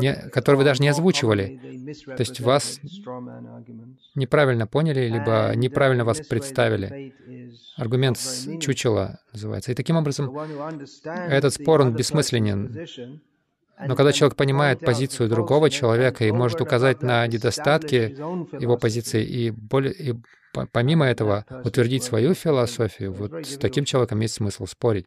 не, 0.00 0.14
которые 0.30 0.58
вы 0.58 0.64
даже 0.64 0.82
не 0.82 0.88
озвучивали. 0.88 1.60
То 2.06 2.20
есть 2.20 2.40
вас 2.40 2.80
неправильно 4.14 4.66
поняли, 4.66 5.08
либо 5.08 5.52
неправильно 5.54 6.04
вас 6.04 6.20
представили. 6.20 7.14
Аргумент 7.76 8.18
чучела 8.60 9.20
называется. 9.32 9.72
И 9.72 9.74
таким 9.74 9.96
образом 9.96 10.36
этот 11.04 11.54
спор, 11.54 11.82
он 11.82 11.94
бессмысленен. 11.94 12.86
Но 13.78 13.94
когда 13.94 14.12
человек 14.12 14.36
понимает 14.36 14.80
позицию 14.80 15.28
другого 15.28 15.70
человека 15.70 16.24
и 16.24 16.32
может 16.32 16.60
указать 16.60 17.02
на 17.02 17.26
недостатки 17.26 18.16
его 18.60 18.76
позиции 18.76 19.24
и, 19.24 19.50
более, 19.50 19.92
и 19.92 20.14
помимо 20.72 21.04
этого 21.04 21.44
утвердить 21.64 22.02
свою 22.02 22.34
философию, 22.34 23.12
вот 23.12 23.46
с 23.46 23.58
таким 23.58 23.84
человеком 23.84 24.20
есть 24.20 24.34
смысл 24.34 24.66
спорить. 24.66 25.06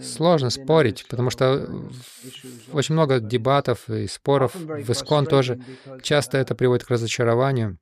Сложно 0.00 0.50
спорить, 0.50 1.06
потому 1.08 1.30
что 1.30 1.68
очень 2.72 2.94
много 2.94 3.18
дебатов 3.18 3.88
и 3.88 4.06
споров 4.06 4.54
в 4.54 4.92
Искон 4.92 5.26
тоже. 5.26 5.60
Часто 6.02 6.38
это 6.38 6.54
приводит 6.54 6.84
к 6.84 6.90
разочарованию. 6.90 7.78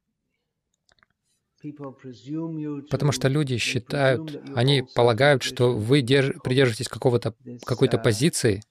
Потому 2.90 3.12
что 3.12 3.28
люди 3.28 3.56
считают, 3.56 4.42
они 4.54 4.84
полагают, 4.94 5.42
что 5.42 5.74
вы 5.76 6.02
держ, 6.02 6.34
придерживаетесь 6.42 6.88
какого-то, 6.88 7.34
какой-то 7.64 7.98
позиции, 7.98 8.62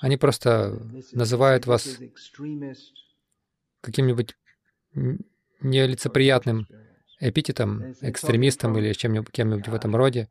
они 0.00 0.16
просто 0.16 0.80
называют 1.12 1.66
вас 1.66 1.98
каким-нибудь 3.80 4.36
нелицеприятным 5.60 6.66
эпитетом, 7.20 7.92
экстремистом 8.00 8.76
или 8.78 8.92
чем-нибудь 8.92 9.30
кем-нибудь 9.30 9.68
в 9.68 9.74
этом 9.74 9.94
роде. 9.94 10.28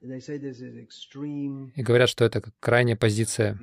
И 0.00 1.82
говорят, 1.82 2.08
что 2.08 2.24
это 2.24 2.42
крайняя 2.60 2.96
позиция. 2.96 3.58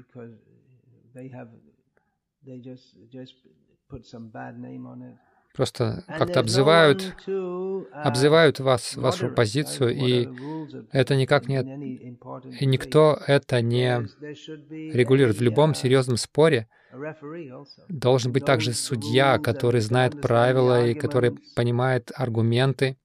Просто 5.53 6.03
как-то 6.07 6.41
обзывают, 6.41 7.15
обзывают 7.93 8.59
вас, 8.59 8.97
вашу 8.97 9.29
позицию, 9.29 9.95
и 9.95 10.27
это 10.91 11.15
никак 11.15 11.47
не... 11.47 11.61
И 12.59 12.65
никто 12.65 13.17
это 13.25 13.61
не 13.61 14.05
регулирует. 14.91 15.37
В 15.37 15.41
любом 15.41 15.73
серьезном 15.73 16.17
споре 16.17 16.67
должен 17.87 18.33
быть 18.33 18.45
также 18.45 18.73
судья, 18.73 19.37
который 19.39 19.79
знает 19.79 20.21
правила 20.21 20.85
и 20.85 20.93
который 20.93 21.37
понимает 21.55 22.11
аргументы. 22.13 22.97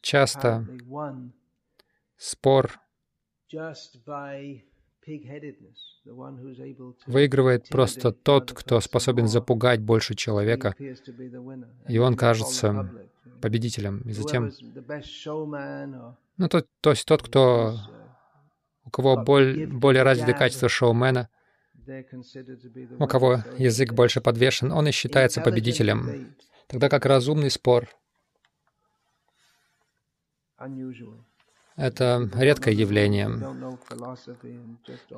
Часто 0.00 0.66
спор 2.20 2.78
выигрывает 7.06 7.68
просто 7.68 8.12
тот, 8.12 8.52
кто 8.52 8.80
способен 8.80 9.26
запугать 9.26 9.80
больше 9.80 10.14
человека, 10.14 10.74
и 11.88 11.98
он 11.98 12.16
кажется 12.16 13.08
победителем. 13.40 14.00
И 14.02 14.12
затем, 14.12 14.50
ну, 16.36 16.48
то, 16.48 16.64
то 16.80 16.90
есть 16.90 17.06
тот, 17.06 17.22
кто, 17.22 17.76
у 18.84 18.90
кого 18.90 19.16
боль, 19.16 19.66
более 19.66 20.02
развитые 20.02 20.36
качества 20.36 20.68
шоумена, 20.68 21.30
у 22.98 23.06
кого 23.06 23.38
язык 23.56 23.94
больше 23.94 24.20
подвешен, 24.20 24.72
он 24.72 24.86
и 24.88 24.90
считается 24.92 25.40
победителем. 25.40 26.36
Тогда 26.68 26.88
как 26.88 27.06
разумный 27.06 27.50
спор 27.50 27.88
это 31.80 32.28
редкое 32.34 32.74
явление. 32.74 33.28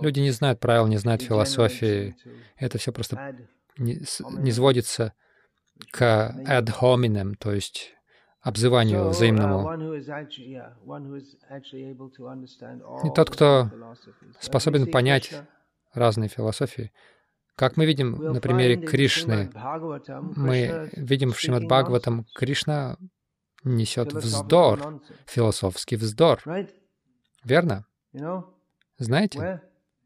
Люди 0.00 0.20
не 0.20 0.30
знают 0.30 0.60
правил, 0.60 0.86
не 0.86 0.96
знают 0.96 1.22
философии. 1.22 2.16
Это 2.56 2.78
все 2.78 2.92
просто 2.92 3.36
не, 3.78 4.00
не 4.38 4.52
сводится 4.52 5.12
к 5.90 6.02
ad 6.46 6.68
hominem, 6.80 7.34
то 7.36 7.52
есть 7.52 7.94
обзыванию 8.40 9.08
взаимному. 9.08 9.72
И 13.04 13.14
тот, 13.14 13.30
кто 13.30 13.70
способен 14.40 14.90
понять 14.90 15.32
разные 15.92 16.28
философии, 16.28 16.92
как 17.56 17.76
мы 17.76 17.86
видим 17.86 18.12
на 18.12 18.40
примере 18.40 18.76
Кришны, 18.76 19.50
мы 20.36 20.90
видим 20.92 21.32
в 21.32 21.38
Шримад 21.40 21.64
Бхагаватам, 21.64 22.24
Кришна 22.34 22.96
несет 23.64 24.12
вздор, 24.12 25.00
философский 25.26 25.96
вздор. 25.96 26.42
Верно? 27.44 27.86
Знаете? 28.98 29.62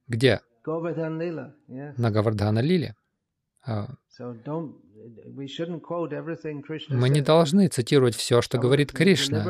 Где? 0.09 0.41
На 1.97 2.11
Гавардхана 2.11 2.61
Лиле. 2.61 2.95
Мы 6.89 7.09
не 7.09 7.21
должны 7.21 7.69
цитировать 7.69 8.15
все, 8.15 8.41
что 8.43 8.59
говорит 8.59 8.93
Кришна. 8.93 9.45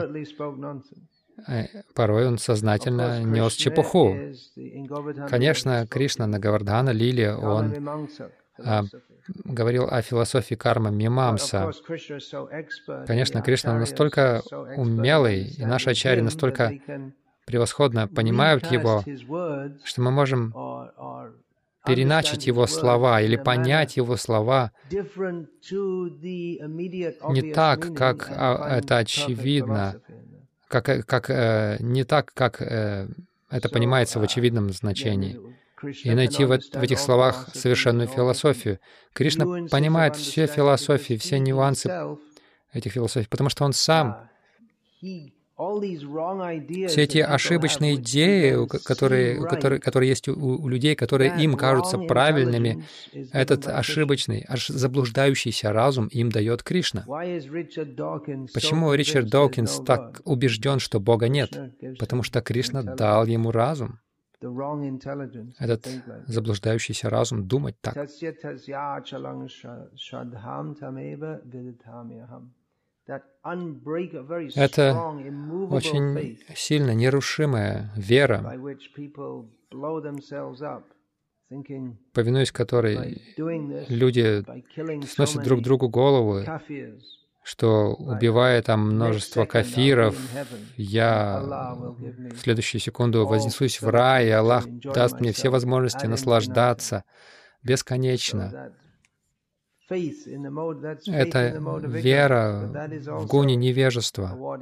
Э, 1.46 1.66
порой 1.94 2.26
он 2.26 2.38
сознательно 2.38 3.22
нес 3.22 3.52
чепуху. 3.54 4.16
Конечно, 5.28 5.86
Кришна 5.86 6.26
на 6.26 6.38
Гавардхана 6.38 6.90
Лиле, 6.90 7.34
он 7.34 7.74
говорил 9.44 9.88
о 9.90 10.02
философии 10.02 10.54
кармы 10.54 10.90
Мимамса. 10.90 11.72
Конечно, 13.06 13.42
Кришна 13.42 13.78
настолько 13.78 14.42
умелый, 14.76 15.44
и 15.44 15.64
наши 15.64 15.90
ачари 15.90 16.20
настолько 16.20 16.72
превосходно 17.46 18.08
понимают 18.08 18.70
его, 18.70 19.04
что 19.84 20.02
мы 20.02 20.10
можем 20.10 20.52
переначить 21.86 22.46
его 22.46 22.66
слова 22.66 23.20
или 23.20 23.36
понять 23.36 23.96
его 23.96 24.16
слова 24.16 24.72
не 27.30 27.52
так, 27.52 27.94
как 27.94 28.26
а, 28.28 28.76
это 28.78 28.98
очевидно, 28.98 30.00
как, 30.68 30.88
э, 30.88 31.02
как, 31.02 31.30
э, 31.30 31.76
не 31.80 32.02
так, 32.04 32.32
как 32.34 32.60
э, 32.60 33.06
это 33.50 33.68
понимается 33.68 34.18
в 34.18 34.22
очевидном 34.24 34.70
значении 34.70 35.38
и 35.82 36.14
найти 36.14 36.44
в, 36.44 36.48
в 36.48 36.82
этих 36.82 36.98
словах 36.98 37.48
совершенную 37.54 38.08
философию. 38.08 38.78
Кришна 39.12 39.68
понимает 39.68 40.16
все 40.16 40.46
философии, 40.46 41.16
все 41.16 41.38
нюансы 41.38 41.90
этих 42.72 42.92
философий, 42.92 43.28
потому 43.28 43.50
что 43.50 43.64
он 43.64 43.72
сам 43.72 44.28
все 45.56 47.02
эти 47.02 47.18
ошибочные 47.18 47.94
идеи, 47.94 48.66
которые, 48.84 49.42
которые, 49.42 49.80
которые 49.80 50.10
есть 50.10 50.28
у, 50.28 50.34
у 50.34 50.68
людей, 50.68 50.94
которые 50.94 51.42
им 51.42 51.54
кажутся 51.54 51.96
правильными, 51.96 52.84
этот 53.32 53.66
ошибочный, 53.66 54.44
аж 54.46 54.68
заблуждающийся 54.68 55.72
разум 55.72 56.08
им 56.08 56.28
дает 56.30 56.62
Кришна. 56.62 57.06
Почему 58.52 58.92
Ричард 58.92 59.28
Докинс 59.28 59.80
так 59.86 60.20
убежден, 60.24 60.78
что 60.78 61.00
Бога 61.00 61.28
нет? 61.28 61.58
Потому 61.98 62.22
что 62.22 62.42
Кришна 62.42 62.82
дал 62.82 63.24
ему 63.24 63.50
разум 63.50 64.00
этот 65.58 65.86
заблуждающийся 66.26 67.10
разум 67.10 67.46
думать 67.46 67.76
так. 67.80 67.94
Это 67.96 68.08
очень 75.70 76.38
сильно 76.54 76.90
нерушимая 76.94 77.92
вера, 77.96 78.42
повинуясь 82.12 82.52
которой 82.52 83.22
люди 83.88 84.44
сносят 85.06 85.44
друг 85.44 85.62
другу 85.62 85.88
голову, 85.88 86.40
что 87.46 87.94
убивая 87.94 88.60
там 88.60 88.94
множество 88.94 89.44
кафиров, 89.44 90.16
я 90.76 91.40
в 91.40 92.38
следующую 92.38 92.80
секунду 92.80 93.24
вознесусь 93.24 93.80
в 93.80 93.88
рай, 93.88 94.26
и 94.26 94.30
Аллах 94.30 94.66
даст 94.66 95.20
мне 95.20 95.30
все 95.30 95.48
возможности 95.48 96.06
наслаждаться 96.06 97.04
бесконечно. 97.62 98.72
Это 99.88 101.56
вера 101.86 102.90
в 103.10 103.26
гуне 103.28 103.54
невежества, 103.54 104.58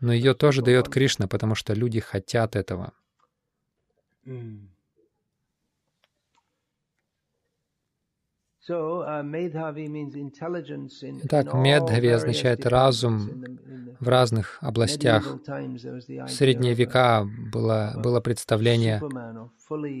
но 0.00 0.12
ее 0.12 0.34
тоже 0.34 0.60
дает 0.60 0.90
Кришна, 0.90 1.26
потому 1.26 1.54
что 1.54 1.72
люди 1.72 2.00
хотят 2.00 2.54
этого. 2.54 2.92
Итак, 11.22 11.52
Медхави 11.52 12.08
означает 12.08 12.64
разум 12.64 13.44
в 14.00 14.08
разных 14.08 14.58
областях. 14.62 15.22
В 15.26 16.28
средние 16.28 16.72
века 16.72 17.26
было, 17.52 17.92
было 17.96 18.20
представление 18.20 19.02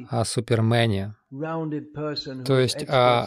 о 0.08 0.24
Супермене, 0.24 1.14
то 1.30 2.58
есть 2.58 2.88
о, 2.88 3.26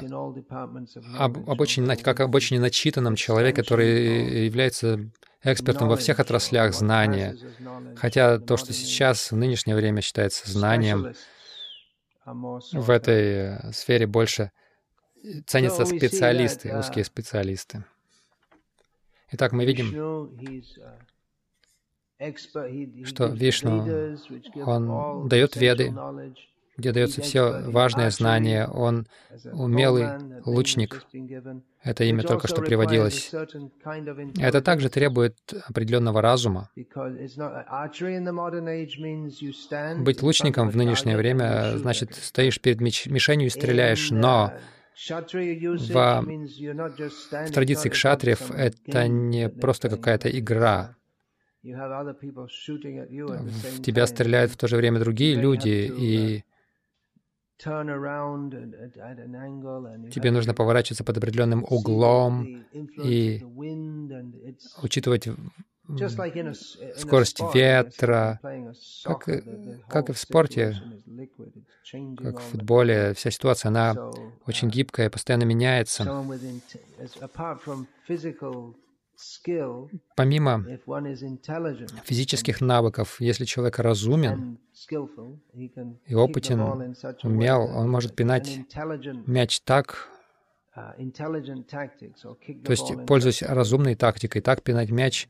об, 1.19 1.49
об 1.49 1.61
очень, 1.61 1.85
как 1.97 2.19
об 2.19 2.33
очень 2.33 2.59
начитанном 2.59 3.15
человеке, 3.15 3.61
который 3.61 4.45
является 4.45 5.11
экспертом 5.43 5.87
во 5.87 5.97
всех 5.97 6.19
отраслях 6.19 6.73
знания. 6.73 7.35
Хотя 7.95 8.39
то, 8.39 8.57
что 8.57 8.73
сейчас 8.73 9.31
в 9.31 9.35
нынешнее 9.35 9.75
время 9.75 10.01
считается 10.01 10.49
знанием, 10.49 11.13
в 12.25 12.89
этой 12.89 13.71
сфере 13.71 14.07
больше 14.07 14.51
ценятся 15.45 15.85
специалисты, 15.85 16.77
узкие 16.77 17.05
специалисты. 17.05 17.83
Итак, 19.31 19.51
мы 19.51 19.65
видим, 19.65 19.87
что 23.05 23.25
Вишну, 23.27 24.17
он 24.65 25.27
дает 25.27 25.55
веды, 25.55 25.93
где 26.77 26.91
дается 26.91 27.21
все 27.21 27.69
важное 27.69 28.09
знание. 28.11 28.67
Он 28.67 29.07
умелый 29.51 30.07
лучник. 30.45 31.05
Это 31.83 32.03
имя 32.03 32.23
только 32.23 32.47
что 32.47 32.61
приводилось. 32.61 33.31
Это 34.39 34.61
также 34.61 34.89
требует 34.89 35.37
определенного 35.67 36.21
разума. 36.21 36.69
Быть 40.03 40.21
лучником 40.21 40.69
в 40.69 40.75
нынешнее 40.75 41.17
время 41.17 41.77
значит, 41.77 42.15
стоишь 42.15 42.61
перед 42.61 42.79
мишенью 42.79 43.47
и 43.47 43.51
стреляешь, 43.51 44.11
но 44.11 44.53
в, 45.05 46.25
в 47.47 47.51
традиции 47.51 47.89
кшатриев 47.89 48.51
это 48.51 49.07
не 49.07 49.49
просто 49.49 49.89
какая-то 49.89 50.29
игра. 50.29 50.95
В 51.63 52.13
тебя 53.81 54.07
стреляют 54.07 54.51
в 54.51 54.57
то 54.57 54.67
же 54.67 54.77
время 54.77 54.99
другие 54.99 55.35
люди, 55.35 55.91
и 55.97 56.43
Тебе 60.11 60.31
нужно 60.31 60.53
поворачиваться 60.53 61.03
под 61.03 61.17
определенным 61.17 61.65
углом 61.67 62.65
и 63.03 63.43
учитывать 64.83 65.27
скорость 66.95 67.39
ветра, 67.53 68.39
как, 69.03 69.29
как 69.89 70.09
и 70.09 70.13
в 70.13 70.17
спорте, 70.17 70.81
как 72.17 72.39
в 72.39 72.43
футболе. 72.43 73.13
Вся 73.13 73.31
ситуация, 73.31 73.69
она 73.69 74.11
очень 74.45 74.69
гибкая, 74.69 75.09
постоянно 75.09 75.43
меняется. 75.43 76.25
Помимо 80.15 80.65
физических 82.03 82.61
навыков, 82.61 83.17
если 83.19 83.45
человек 83.45 83.79
разумен 83.79 84.59
и 86.05 86.13
опытен, 86.13 86.95
умел, 87.23 87.61
он 87.63 87.89
может 87.89 88.15
пинать 88.15 88.59
мяч 89.25 89.59
так, 89.61 90.07
то 92.63 92.71
есть, 92.71 93.05
пользуясь 93.07 93.41
разумной 93.41 93.95
тактикой, 93.95 94.41
так 94.41 94.61
пинать 94.61 94.91
мяч, 94.91 95.27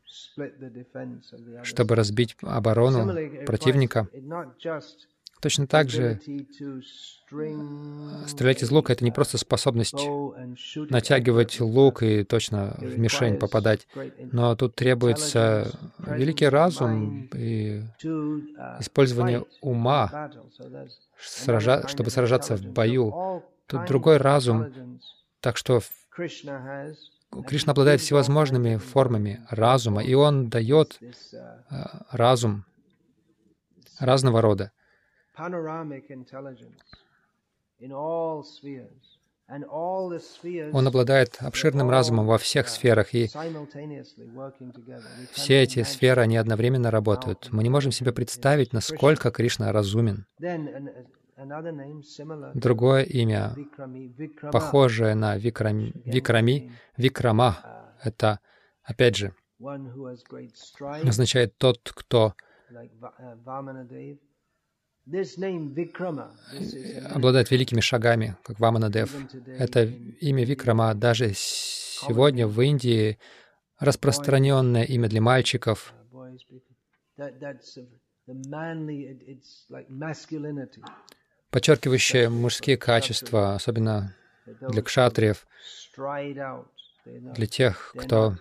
чтобы 1.64 1.96
разбить 1.96 2.36
оборону 2.42 3.46
противника. 3.46 4.10
Точно 5.40 5.68
так 5.68 5.90
же 5.90 6.20
стрелять 8.26 8.64
из 8.64 8.72
лука— 8.72 8.94
это 8.94 9.04
не 9.06 9.12
просто 9.12 9.38
способность 9.38 9.94
натягивать 10.90 11.60
лук 11.60 12.02
и 12.02 12.24
точно 12.24 12.76
в 12.80 12.98
мишень 12.98 13.38
попадать, 13.38 13.88
но 14.32 14.56
тут 14.56 14.76
требуется 14.76 15.72
великий 16.00 16.48
разум 16.48 17.30
и 17.36 17.84
использование 18.80 19.46
ума, 19.62 20.32
чтобы 21.18 22.10
сражаться 22.10 22.58
в 22.58 22.66
бою. 22.66 23.44
Тут 23.68 23.86
другой 23.86 24.18
разум, 24.18 25.00
так 25.48 25.56
что 25.56 25.80
Кришна 26.12 27.72
обладает 27.72 28.02
всевозможными 28.02 28.76
формами 28.76 29.48
разума, 29.50 30.04
и 30.04 30.14
Он 30.14 30.50
дает 30.50 31.00
разум 32.12 32.66
разного 33.98 34.42
рода. 34.42 34.74
Он 40.74 40.88
обладает 40.88 41.38
обширным 41.40 41.90
разумом 41.90 42.28
во 42.28 42.38
всех 42.38 42.68
сферах, 42.68 43.14
и 43.14 43.30
все 45.32 45.64
эти 45.64 45.84
сферы, 45.84 46.24
они 46.24 46.36
одновременно 46.36 46.92
работают. 46.92 47.48
Мы 47.54 47.64
не 47.64 47.70
можем 47.70 47.94
себе 47.94 48.12
представить, 48.12 48.74
насколько 48.74 49.32
Кришна 49.32 49.72
разумен. 49.72 50.26
Другое 52.56 53.04
имя, 53.04 53.56
похожее 54.52 55.14
на 55.14 55.38
Викрами, 55.38 55.94
Викрами. 56.04 56.72
Викрама, 56.98 57.58
это, 58.04 58.40
опять 58.82 59.16
же, 59.16 59.34
означает 61.04 61.58
тот, 61.58 61.92
кто 61.94 62.34
обладает 67.14 67.52
великими 67.52 67.82
шагами, 67.82 68.36
как 68.44 68.60
Ваманадев. 68.60 69.16
Это 69.46 69.84
имя 69.84 70.44
Викрама 70.44 70.96
даже 70.96 71.34
сегодня 71.34 72.48
в 72.48 72.60
Индии 72.62 73.20
распространенное 73.80 74.84
имя 74.84 75.08
для 75.08 75.22
мальчиков. 75.22 75.94
Подчеркивающее 81.50 82.30
мужские 82.30 82.78
качества, 82.78 83.56
особенно 83.56 84.16
для 84.46 84.82
кшатриев, 84.82 85.48
для 87.06 87.48
тех, 87.48 87.94
кто, 87.98 88.36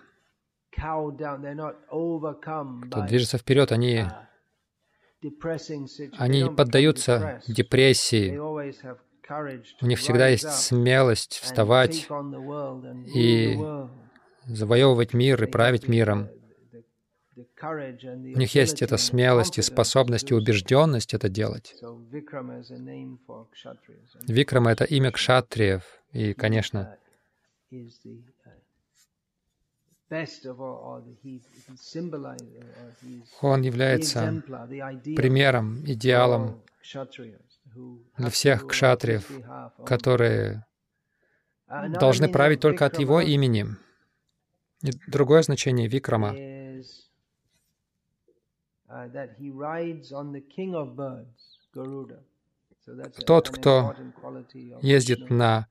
кто 2.89 3.01
движется 3.07 3.37
вперед, 3.37 3.71
они 3.71 4.05
они 6.17 6.43
не 6.43 6.51
поддаются 6.51 7.41
депрессии. 7.47 8.37
У 9.81 9.85
них 9.85 9.99
всегда 9.99 10.27
есть 10.27 10.49
смелость 10.49 11.39
вставать 11.39 12.07
и 13.13 13.57
завоевывать 14.45 15.13
мир 15.13 15.43
и 15.43 15.47
править 15.47 15.87
миром. 15.87 16.29
У 17.59 18.37
них 18.37 18.53
есть 18.53 18.81
эта 18.81 18.97
смелость 18.97 19.57
и 19.57 19.61
способность 19.63 20.29
и 20.29 20.35
убежденность 20.35 21.13
это 21.13 21.27
делать. 21.27 21.73
Викрама— 24.27 24.71
это 24.71 24.83
имя 24.83 25.11
кшатриев. 25.11 25.83
И, 26.11 26.33
конечно, 26.33 26.97
он 33.41 33.61
является 33.61 34.43
примером, 35.15 35.83
идеалом 35.85 36.63
для 38.17 38.29
всех 38.29 38.67
кшатриев, 38.67 39.29
которые 39.85 40.65
должны 41.99 42.29
править 42.29 42.59
только 42.59 42.85
от 42.85 42.99
его 42.99 43.19
имени. 43.19 43.65
И 44.83 44.91
другое 45.07 45.41
значение 45.41 45.87
Викрама 45.87 46.35
тот, 53.25 53.49
кто 53.49 53.95
ездит 54.81 55.29
на 55.29 55.67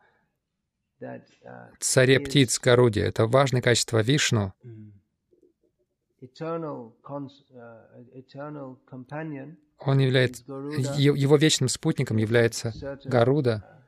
царе 1.80 2.20
птиц 2.20 2.58
Гаруди. 2.58 3.00
Это 3.00 3.26
важное 3.26 3.62
качество 3.62 4.02
Вишну. 4.02 4.52
Он 9.78 9.98
является, 9.98 10.42
его 10.46 11.36
вечным 11.36 11.68
спутником 11.68 12.16
является 12.16 12.72
Гаруда. 13.04 13.84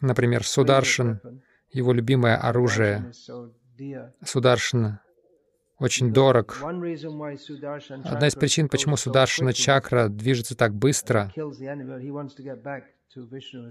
Например, 0.00 0.44
Сударшан, 0.44 1.20
его 1.70 1.92
любимое 1.92 2.36
оружие. 2.36 3.12
Сударшан 4.24 4.98
очень 5.78 6.12
дорог. 6.12 6.56
Одна 6.62 8.28
из 8.28 8.34
причин, 8.34 8.68
почему 8.68 8.96
Сударшина 8.96 9.52
чакра 9.52 10.08
движется 10.08 10.56
так 10.56 10.74
быстро, 10.74 11.32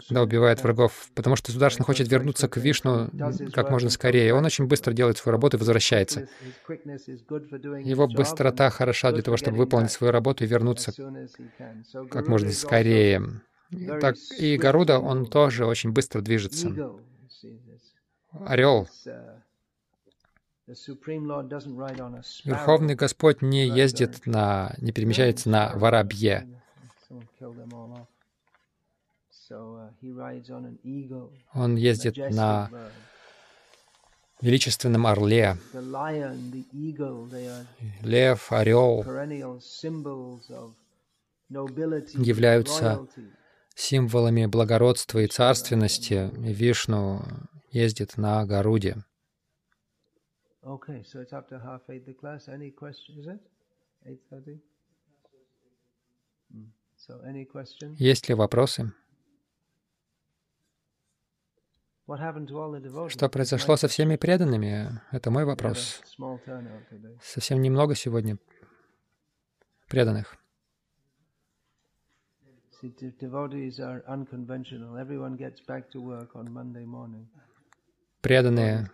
когда 0.08 0.22
убивает 0.22 0.64
врагов, 0.64 1.10
потому 1.16 1.36
что 1.36 1.52
Сударшина 1.52 1.84
хочет 1.84 2.08
вернуться 2.10 2.48
к 2.48 2.58
Вишну 2.58 3.10
как 3.54 3.70
можно 3.70 3.90
скорее. 3.90 4.34
Он 4.34 4.46
очень 4.46 4.68
быстро 4.68 4.94
делает 4.94 5.18
свою 5.18 5.34
работу 5.34 5.58
и 5.58 5.60
возвращается. 5.60 6.28
Его 6.70 8.08
быстрота 8.08 8.70
хороша 8.70 9.12
для 9.12 9.22
того, 9.22 9.38
чтобы 9.38 9.58
выполнить 9.58 9.92
свою 9.92 10.12
работу 10.12 10.44
и 10.44 10.48
вернуться 10.48 10.94
как 12.10 12.28
можно 12.28 12.52
скорее. 12.52 13.42
Так 14.02 14.16
и 14.38 14.58
Гаруда, 14.58 15.00
он 15.00 15.26
тоже 15.26 15.66
очень 15.66 15.92
быстро 15.92 16.22
движется. 16.22 16.70
Орел. 18.46 18.88
Верховный 22.46 22.96
Господь 22.96 23.42
не 23.42 23.68
ездит 23.68 24.26
на, 24.26 24.74
не 24.78 24.94
перемещается 24.94 25.50
на 25.50 25.74
воробье. 25.76 26.48
Он 31.54 31.76
ездит 31.76 32.18
на 32.18 32.70
величественном 34.42 35.06
орле. 35.06 35.58
Лев, 38.02 38.52
орел 38.52 39.04
являются 41.50 43.06
символами 43.76 44.46
благородства 44.46 45.20
и 45.20 45.28
царственности. 45.28 46.32
И 46.38 46.54
Вишну 46.54 47.22
ездит 47.72 48.18
на 48.18 48.46
Гаруде. 48.46 49.04
Okay, 50.66 51.04
so 51.04 51.20
it's 51.20 51.34
after 51.34 51.60
half 51.60 51.82
eight 51.90 52.06
the 52.06 52.14
class. 52.14 52.48
Any 52.48 52.72
question? 52.72 53.20
Is 53.20 53.28
it 53.28 53.42
eight 54.06 54.22
thirty? 54.30 54.62
So 56.96 57.22
any 57.26 57.46
questions? 57.46 57.98
Есть 58.00 58.30
ли 58.30 58.36
вопросы? 58.36 58.94
Что 62.06 63.30
произошло 63.30 63.76
со 63.78 63.88
всеми 63.88 64.18
преданными? 64.18 65.02
Это 65.12 65.32
мой 65.32 65.46
вопрос. 65.46 66.02
Совсем 67.22 67.62
немного 67.62 67.96
сегодня 67.96 68.38
преданных. 69.88 70.38
Преданные 78.22 78.90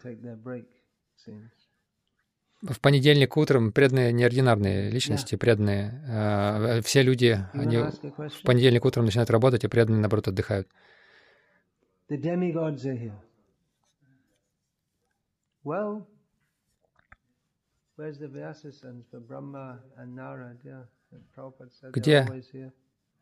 в 2.62 2.80
понедельник 2.82 3.38
утром 3.38 3.72
преданные 3.72 4.12
неординарные 4.12 4.90
личности, 4.90 5.36
преданные. 5.36 6.04
Э, 6.08 6.82
все 6.82 7.02
люди, 7.04 7.40
они 7.54 7.78
в 7.78 8.44
понедельник 8.44 8.86
утром 8.86 9.06
начинают 9.06 9.30
работать, 9.30 9.64
а 9.64 9.70
преданные, 9.70 10.02
наоборот, 10.02 10.28
отдыхают. 10.28 10.68
Well? 15.64 16.06
Yeah, 21.92 21.92
Где 21.92 22.74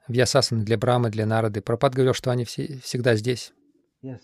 Вьясасаны 0.07 0.63
для 0.63 0.77
Брамы, 0.77 1.09
для 1.09 1.25
Нарады? 1.25 1.61
Пропад 1.61 1.93
говорил, 1.95 2.13
что 2.13 2.31
они 2.31 2.45
все, 2.45 2.77
всегда 2.79 3.15
здесь. 3.15 3.53
Yes. 4.01 4.21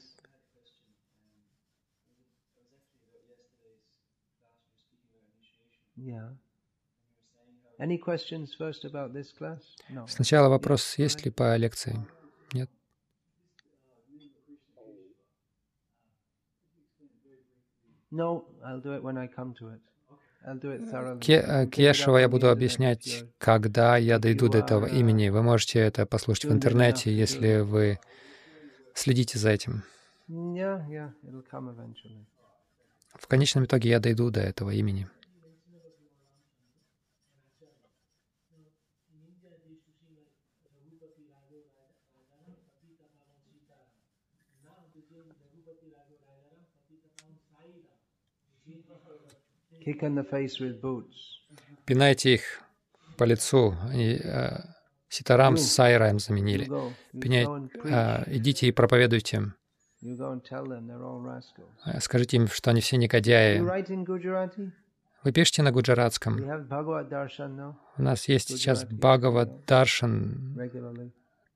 Yeah. 5.98 6.30
Any 7.80 7.98
questions 7.98 8.56
first 8.56 8.86
about 8.86 9.14
this 9.14 9.32
class? 9.32 9.62
No. 9.90 10.08
Сначала 10.08 10.50
вопрос, 10.50 10.98
есть 10.98 11.26
ли 11.26 11.32
по 11.32 11.56
лекции? 11.58 11.98
Нет? 12.54 12.70
Кешева 21.72 22.18
я 22.18 22.30
буду 22.30 22.50
объяснять, 22.50 23.26
когда 23.38 23.98
я 23.98 24.20
дойду 24.20 24.50
до 24.50 24.60
этого 24.60 24.86
имени. 24.86 25.30
Вы 25.30 25.42
можете 25.42 25.80
это 25.80 26.06
послушать 26.06 26.46
в 26.46 26.52
интернете, 26.52 27.16
если 27.16 27.62
вы 27.62 28.00
следите 28.94 29.40
за 29.40 29.50
этим. 29.52 29.84
В 33.16 33.28
конечном 33.28 33.66
итоге 33.66 33.90
я 33.90 34.00
дойду 34.00 34.30
до 34.30 34.42
этого 34.42 34.72
имени. 34.72 35.08
Пинайте 51.86 52.34
их 52.36 52.62
по 53.18 53.24
лицу. 53.24 53.76
И, 53.94 54.20
э, 54.24 54.60
Ситарам 55.10 55.58
с 55.58 55.72
Сайраем 55.72 56.20
заменили. 56.20 56.68
Пинять, 57.12 57.48
э, 57.84 58.24
идите 58.28 58.68
и 58.68 58.72
проповедуйте. 58.72 59.54
Э, 61.86 62.00
скажите 62.00 62.38
им, 62.38 62.48
что 62.48 62.72
они 62.72 62.82
все 62.82 62.98
негодяи. 62.98 63.60
Вы 65.24 65.32
пишете 65.32 65.62
на 65.62 65.72
гуджаратском. 65.72 66.36
У 67.98 68.02
нас 68.02 68.28
есть 68.28 68.50
сейчас 68.50 68.86
Бхагават 68.86 69.66
Даршан 69.66 70.56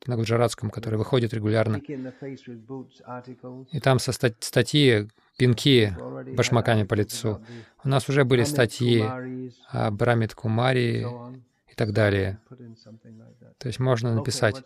на 0.05 0.15
гуджаратском, 0.15 0.69
который 0.69 0.95
выходит 0.95 1.34
регулярно. 1.34 1.82
И 3.71 3.80
там 3.80 3.99
со 3.99 4.11
статьи 4.13 5.09
пинки 5.38 5.95
башмаками 6.35 6.83
по 6.83 6.95
лицу. 6.95 7.41
У 7.83 7.89
нас 7.89 8.09
уже 8.09 8.25
были 8.25 8.43
статьи 8.43 9.01
о 9.69 9.91
Брамит 9.91 10.33
Кумари 10.33 11.05
и 11.67 11.75
так 11.75 11.93
далее. 11.93 12.39
То 13.59 13.67
есть 13.67 13.79
можно 13.79 14.13
написать 14.13 14.63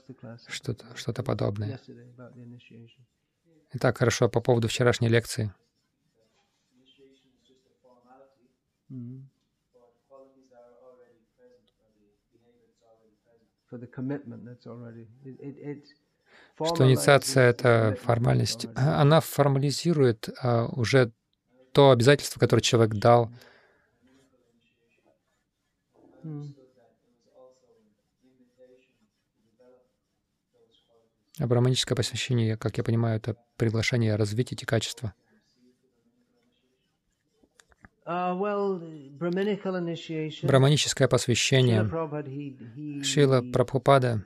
что-то 0.47 0.85
что 0.95 1.13
подобное. 1.23 1.79
Итак, 3.73 3.97
хорошо, 3.97 4.27
по 4.29 4.41
поводу 4.41 4.67
вчерашней 4.67 5.07
лекции. 5.07 5.53
Что 16.55 16.87
инициация— 16.87 17.49
это 17.49 17.97
формальность. 18.01 18.67
Она 18.75 19.19
формализирует 19.19 20.29
а, 20.41 20.67
уже 20.67 21.11
то 21.73 21.91
обязательство, 21.91 22.39
которое 22.39 22.61
человек 22.61 22.93
дал. 22.95 23.31
А 31.39 31.47
браманическое 31.47 31.95
посвящение, 31.95 32.57
как 32.57 32.77
я 32.77 32.83
понимаю, 32.83 33.17
это 33.17 33.35
приглашение 33.57 34.15
развить 34.15 34.51
эти 34.51 34.65
качества. 34.65 35.13
Браманическое 40.43 41.07
посвящение. 41.07 43.03
Шила 43.03 43.41
Прабхупада 43.41 44.23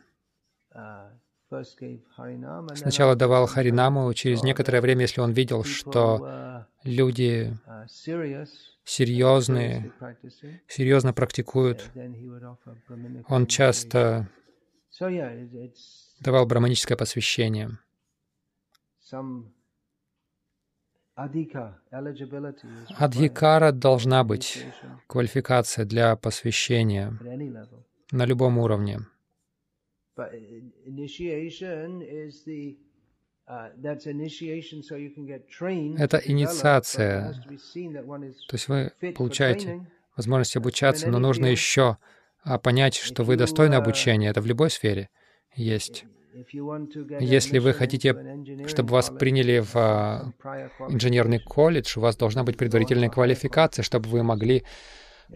Сначала 2.76 3.16
давал 3.16 3.47
Харинаму, 3.47 4.14
через 4.14 4.43
некоторое 4.43 4.82
время, 4.82 5.01
если 5.01 5.22
он 5.22 5.32
видел, 5.32 5.64
что 5.64 6.66
люди 6.84 7.58
серьезные, 8.86 9.91
серьезно 10.68 11.14
практикуют, 11.14 11.89
он 13.28 13.47
часто 13.47 14.30
давал 16.20 16.45
браманическое 16.45 16.97
посвящение. 16.97 17.78
Адхикара 22.97 23.72
должна 23.72 24.24
быть, 24.24 24.66
квалификация 25.08 25.86
для 25.86 26.16
посвящения 26.18 27.18
на 28.12 28.26
любом 28.26 28.58
уровне. 28.58 28.99
But 30.18 30.32
initiation 30.86 32.01
is 32.01 32.45
the 32.45 32.78
это 35.97 36.22
инициация. 36.26 37.34
То 38.47 38.55
есть 38.55 38.68
вы 38.68 38.91
получаете 39.16 39.86
возможность 40.16 40.55
обучаться, 40.55 41.07
но 41.09 41.20
нужно 41.20 41.45
еще 41.45 41.97
а, 42.43 42.57
понять, 42.57 42.95
что 42.95 43.24
вы 43.24 43.36
достойны 43.36 43.76
обучения. 43.76 44.30
Это 44.30 44.41
в 44.41 44.47
любой 44.47 44.72
сфере 44.72 45.09
есть. 45.53 46.05
Если 47.20 47.59
вы 47.59 47.74
хотите, 47.74 48.16
чтобы 48.68 48.93
вас 48.93 49.11
приняли 49.11 49.59
в 49.59 49.76
а, 49.76 50.34
инженерный 50.89 51.39
колледж, 51.39 51.99
у 51.99 52.01
вас 52.01 52.18
должна 52.18 52.43
быть 52.43 52.57
предварительная 52.57 53.09
квалификация, 53.09 53.84
чтобы 53.84 54.09
вы 54.09 54.24
могли 54.24 54.63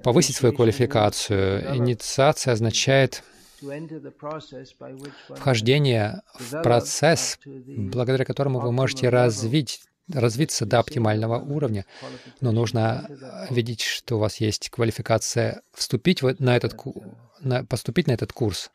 повысить 0.04 0.36
свою 0.36 0.56
квалификацию. 0.56 1.76
Инициация 1.76 2.54
означает 2.54 3.24
вхождение 5.30 6.22
в 6.40 6.62
процесс, 6.62 7.40
благодаря 7.46 8.26
которому 8.26 8.60
вы 8.60 8.72
можете 8.72 9.10
развить 9.10 9.82
развиться 10.12 10.66
до 10.66 10.80
оптимального 10.80 11.38
уровня, 11.38 11.86
но 12.42 12.52
нужно 12.52 13.08
видеть, 13.52 13.82
что 13.82 14.16
у 14.16 14.20
вас 14.20 14.38
есть 14.38 14.70
квалификация 14.70 15.62
вступить 15.72 16.22
на 16.24 16.56
этот, 16.56 16.76
на, 17.42 17.64
поступить 17.64 18.08
на 18.08 18.14
этот 18.14 18.34
курс. 18.34 18.72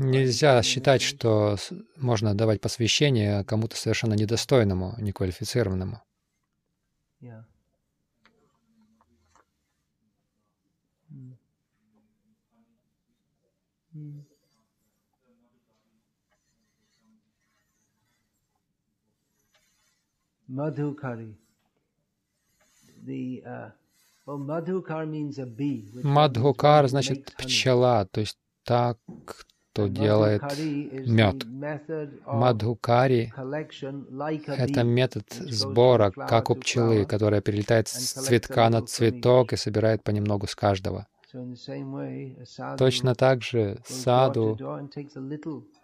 Нельзя 0.00 0.62
считать, 0.62 1.02
что 1.02 1.56
можно 1.96 2.34
давать 2.34 2.60
посвящение 2.60 3.44
кому-то 3.44 3.76
совершенно 3.76 4.14
недостойному, 4.14 4.94
неквалифицированному. 4.98 6.02
Yeah. 7.22 7.44
Madhukari. 20.48 21.34
The, 23.04 23.42
uh, 23.46 23.70
well, 24.26 24.38
madhukar 24.38 25.08
means 25.08 25.38
a 25.38 25.46
bee. 25.46 25.84
Мадхукар 26.02 26.88
значит 26.88 27.34
пчела, 27.36 28.06
то 28.06 28.20
есть 28.20 28.38
та, 28.64 28.96
кто 29.24 29.88
делает 29.88 30.42
мед. 31.06 31.44
Мадхукари— 32.26 33.32
это 34.46 34.84
метод 34.84 35.32
сбора, 35.32 36.10
как 36.10 36.50
у 36.50 36.54
пчелы, 36.54 37.04
которая 37.04 37.40
перелетает 37.40 37.88
с 37.88 38.12
цветка 38.12 38.70
на 38.70 38.82
цветок 38.82 39.52
и 39.52 39.56
собирает 39.56 40.02
понемногу 40.02 40.46
с 40.46 40.54
каждого. 40.54 41.06
Точно 42.78 43.14
так 43.14 43.42
же 43.42 43.78
саду 43.84 44.58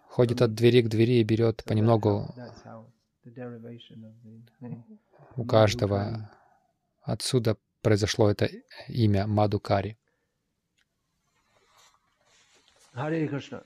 ходит 0.09 0.41
от 0.41 0.53
двери 0.53 0.81
к 0.81 0.89
двери 0.89 1.19
и 1.19 1.23
берет 1.23 1.63
понемногу 1.63 2.27
у 5.35 5.45
каждого. 5.45 6.29
Отсюда 7.01 7.57
произошло 7.81 8.29
это 8.29 8.49
имя 8.87 9.27
Мадукари. 9.27 9.97
Харе 12.93 13.27
Кришна. 13.27 13.63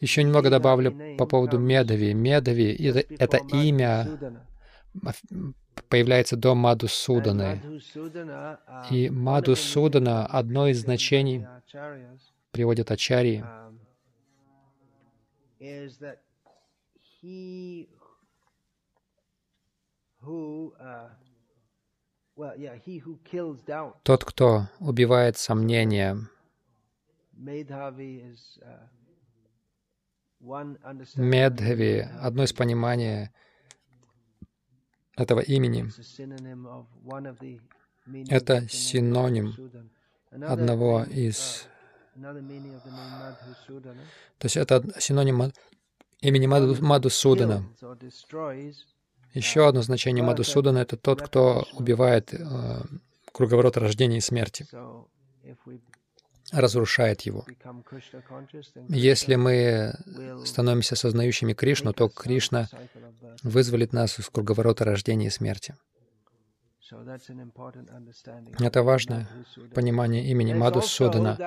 Еще 0.00 0.22
немного 0.22 0.50
добавлю 0.50 1.16
по 1.16 1.26
поводу 1.26 1.58
Медави. 1.58 2.12
Медави— 2.12 2.72
это 3.18 3.38
имя 3.52 4.06
появляется 5.88 6.36
до 6.36 6.54
Мадусуданы. 6.54 7.80
И 8.90 9.08
Мадусудана, 9.08 10.26
одно 10.26 10.68
из 10.68 10.80
значений, 10.80 11.46
приводит 12.50 12.90
Ачари, 12.90 13.44
тот, 24.02 24.24
кто 24.24 24.68
убивает 24.80 25.36
сомнения, 25.36 26.18
Медхави, 31.16 32.06
одно 32.20 32.44
из 32.44 32.52
понимания 32.52 33.32
этого 35.16 35.40
имени. 35.40 35.90
Это 38.30 38.68
синоним 38.68 39.54
одного 40.30 41.04
из... 41.04 41.66
То 44.38 44.44
есть 44.44 44.56
это 44.56 45.00
синоним 45.00 45.52
имени 46.20 46.46
Мадусудана. 46.46 47.64
Еще 49.32 49.66
одно 49.66 49.80
значение 49.80 50.22
Мадусудана— 50.24 50.78
это 50.80 50.96
тот, 50.98 51.22
кто 51.22 51.66
убивает 51.72 52.34
э, 52.34 52.82
круговорот 53.32 53.76
рождения 53.76 54.18
и 54.18 54.20
смерти 54.20 54.66
разрушает 56.52 57.22
его. 57.22 57.44
Если 58.88 59.34
мы 59.36 59.94
становимся 60.44 60.96
сознающими 60.96 61.52
Кришну, 61.52 61.92
то 61.92 62.08
Кришна 62.08 62.68
вызволит 63.42 63.92
нас 63.92 64.18
из 64.18 64.28
круговорота 64.28 64.84
рождения 64.84 65.26
и 65.26 65.30
смерти. 65.30 65.74
Это 68.58 68.82
важное 68.82 69.28
понимание 69.74 70.24
имени 70.26 70.54
Мадусудана. 70.54 71.38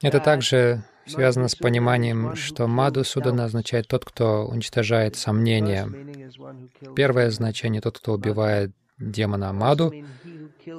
Это 0.00 0.20
также 0.20 0.84
связано 1.06 1.48
с 1.48 1.56
пониманием, 1.56 2.36
что 2.36 2.66
Мадусудана 2.66 3.44
означает 3.44 3.88
тот, 3.88 4.04
кто 4.04 4.46
уничтожает 4.46 5.16
сомнения. 5.16 5.88
Первое 6.94 7.30
значение— 7.30 7.80
тот, 7.82 7.98
кто 7.98 8.14
убивает 8.14 8.72
демона 8.98 9.52
Маду. 9.52 9.92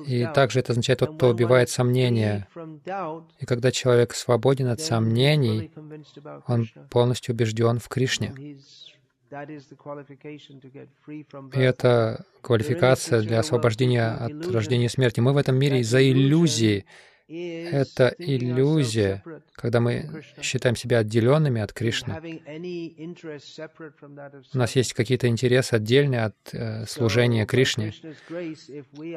И 0.05 0.28
также 0.36 0.59
это 0.59 0.74
означает 0.74 0.99
тот, 0.99 1.15
кто 1.15 1.30
убивает 1.30 1.70
сомнения. 1.70 2.47
И 3.39 3.45
когда 3.45 3.72
человек 3.72 4.13
свободен 4.13 4.67
от 4.67 4.82
сомнений, 4.82 5.72
он 6.47 6.70
полностью 6.89 7.34
убежден 7.34 7.80
в 7.80 7.88
Кришне. 7.88 8.34
И 11.53 11.59
это 11.59 12.26
квалификация 12.41 13.22
для 13.22 13.39
освобождения 13.39 14.07
от 14.07 14.47
рождения 14.51 14.86
и 14.86 14.89
смерти. 14.89 15.20
Мы 15.20 15.34
в 15.34 15.38
этом 15.38 15.55
мире 15.55 15.82
из-за 15.82 16.01
иллюзии, 16.07 16.86
это 17.30 18.16
иллюзия, 18.18 19.24
когда 19.54 19.80
мы 19.80 20.24
считаем 20.42 20.76
себя 20.76 21.00
отделенными 21.00 21.62
от 21.62 21.74
Кришны. 21.74 22.16
У 24.54 24.58
нас 24.58 24.76
есть 24.76 24.94
какие-то 24.94 25.28
интересы 25.28 25.76
отдельные 25.76 26.26
от 26.26 26.36
э, 26.54 26.86
служения 26.88 27.46
Кришне. 27.46 27.94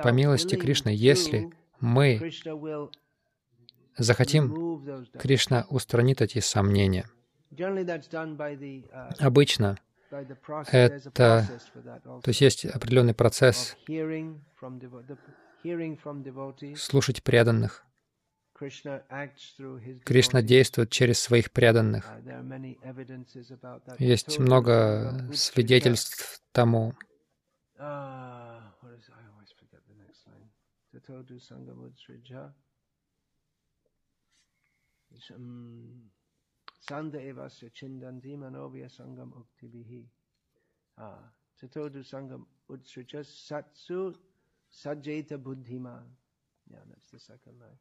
По 0.02 0.08
милости 0.08 0.56
Кришны, 0.56 0.90
если 0.90 1.50
мы 1.80 2.30
захотим, 3.96 5.08
Кришна 5.18 5.66
устранит 5.70 6.20
эти 6.20 6.40
сомнения. 6.40 7.06
Обычно 9.18 9.78
это, 10.70 11.48
то 12.04 12.22
есть 12.26 12.40
есть 12.42 12.64
определенный 12.66 13.14
процесс 13.14 13.76
слушать 16.76 17.22
преданных, 17.22 17.84
Кришна 20.04 20.42
действует 20.42 20.90
через 20.90 21.20
своих 21.20 21.50
преданных. 21.52 22.06
Uh, 22.06 23.96
Есть 23.98 24.38
много 24.38 25.28
свидетельств 25.32 26.42
тому. 26.52 26.94
Sanda 36.82 37.20
evasya 37.20 37.70
chindanti 37.70 38.36
manovya 38.36 38.88
sangam 38.88 39.32
uktibihi. 39.32 40.10
Chatodu 41.58 42.02
sangam 42.04 42.46
utsrija 42.68 43.22
satsu 43.24 44.14
sajeta 44.70 45.38
buddhiman. 45.38 46.06
Yeah, 46.70 46.84
that's 46.88 47.10
the 47.10 47.20
second 47.20 47.60
line. 47.60 47.78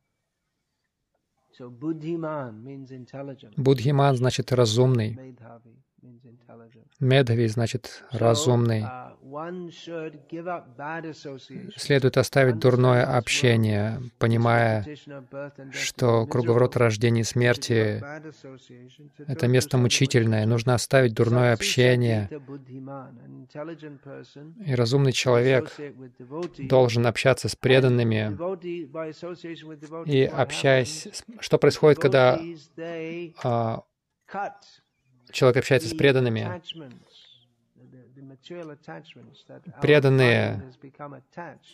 Будхиман 3.57 4.15
значит 4.17 4.51
разумный. 4.51 5.35
Медхави 6.99 7.47
значит 7.47 8.03
разумный. 8.11 8.85
Следует 11.75 12.17
оставить 12.17 12.59
дурное 12.59 13.17
общение, 13.17 14.01
понимая, 14.17 14.85
что 15.71 16.25
круговорот 16.25 16.75
рождения 16.75 17.21
и 17.21 17.23
смерти— 17.23 18.03
это 19.27 19.47
место 19.47 19.77
мучительное. 19.77 20.45
Нужно 20.45 20.73
оставить 20.73 21.13
дурное 21.13 21.53
общение. 21.53 22.29
И 24.65 24.75
разумный 24.75 25.11
человек 25.11 25.71
должен 26.57 27.05
общаться 27.05 27.47
с 27.47 27.55
преданными. 27.55 28.37
И 30.09 30.23
общаясь... 30.23 31.07
Что 31.39 31.57
происходит, 31.57 31.99
когда 31.99 32.39
а, 33.43 33.81
человек 35.31 35.57
общается 35.57 35.89
с 35.89 35.93
преданными. 35.93 36.61
Преданные 39.81 40.63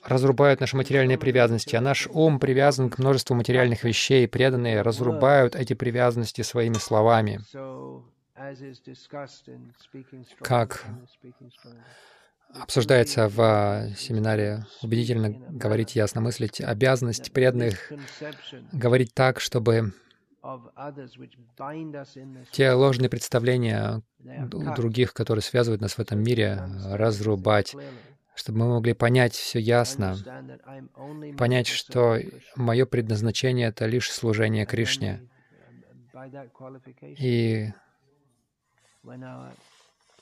разрубают 0.04 0.60
наши 0.60 0.76
материальные 0.76 1.18
привязанности, 1.18 1.76
а 1.76 1.82
наш 1.82 2.08
ум 2.08 2.40
привязан 2.40 2.90
к 2.90 2.98
множеству 2.98 3.36
материальных 3.36 3.84
вещей. 3.84 4.28
Преданные 4.28 4.82
разрубают 4.82 5.56
эти 5.56 5.74
привязанности 5.74 6.42
своими 6.42 6.76
словами. 6.76 7.40
Как 10.42 10.86
обсуждается 12.54 13.28
в 13.28 13.90
семинаре 13.98 14.66
«Убедительно 14.82 15.30
говорить, 15.30 15.96
ясно 15.96 16.22
мыслить», 16.22 16.62
обязанность 16.62 17.32
преданных 17.34 17.92
говорить 18.72 19.14
так, 19.14 19.40
чтобы 19.40 19.94
те 22.52 22.72
ложные 22.72 23.10
представления, 23.10 24.02
других, 24.20 25.14
которые 25.14 25.44
связывают 25.44 25.82
нас 25.82 25.94
в 25.94 26.00
этом 26.00 26.24
мире, 26.24 26.62
разрубать, 26.86 27.76
чтобы 28.36 28.60
мы 28.60 28.68
могли 28.76 28.94
понять 28.94 29.34
все 29.34 29.60
ясно, 29.60 30.16
понять, 31.38 31.68
что 31.68 32.20
мое 32.56 32.86
предназначение— 32.86 33.68
это 33.70 33.86
лишь 33.86 34.12
служение 34.12 34.66
Кришне. 34.66 35.28
И 37.02 37.70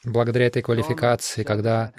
благодаря 0.04 0.48
этой 0.48 0.62
квалификации, 0.62 1.44
когда 1.44 1.94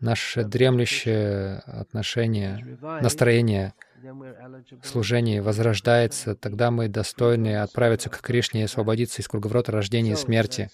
наше 0.00 0.44
дремлющее 0.44 1.58
отношение, 1.58 2.78
настроение 2.80 3.72
служение 4.82 5.42
возрождается, 5.42 6.34
тогда 6.34 6.70
мы 6.70 6.88
достойны 6.88 7.56
отправиться 7.56 8.10
к 8.10 8.20
Кришне 8.20 8.62
и 8.62 8.64
освободиться 8.64 9.22
из 9.22 9.28
круговорота 9.28 9.72
рождения 9.72 10.12
и 10.12 10.16
смерти. 10.16 10.70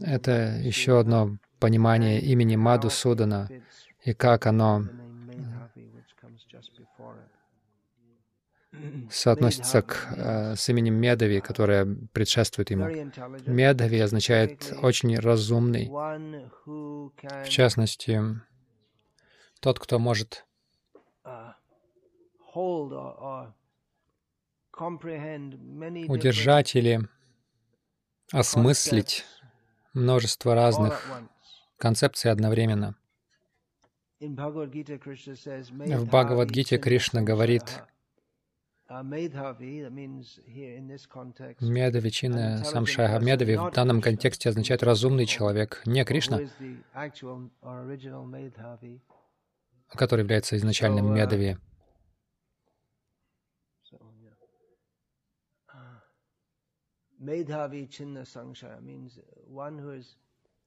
Это 0.00 0.56
еще 0.60 0.98
одно 1.00 1.38
понимание 1.58 2.20
имени 2.20 2.56
Маду 2.56 2.90
Судана 2.90 3.48
и 4.02 4.12
как 4.12 4.46
оно 4.46 4.84
соотносится 9.10 9.82
к, 9.82 10.08
э, 10.16 10.56
с 10.56 10.68
именем 10.68 10.94
Медави, 10.94 11.40
которое 11.40 11.86
предшествует 12.12 12.70
ему. 12.70 12.88
Медави 13.46 14.00
означает 14.00 14.72
«очень 14.82 15.16
разумный». 15.18 15.88
В 15.88 17.48
частности, 17.48 18.20
тот, 19.60 19.78
кто 19.78 19.98
может 19.98 20.44
удержать 26.08 26.76
или 26.76 27.00
осмыслить 28.32 29.24
множество 29.92 30.54
разных 30.54 31.04
концепций 31.78 32.30
одновременно. 32.30 32.94
В 34.20 36.06
Бхагавадгите 36.06 36.78
Кришна 36.78 37.22
говорит, 37.22 37.82
Медавичина 41.60 42.64
Самшайха 42.64 43.18
Медави 43.18 43.56
в 43.56 43.70
данном 43.72 44.00
контексте 44.00 44.50
означает 44.50 44.82
«разумный 44.82 45.26
человек», 45.26 45.82
не 45.86 46.04
Кришна, 46.04 46.40
который 49.88 50.20
является 50.20 50.56
изначальным 50.56 51.14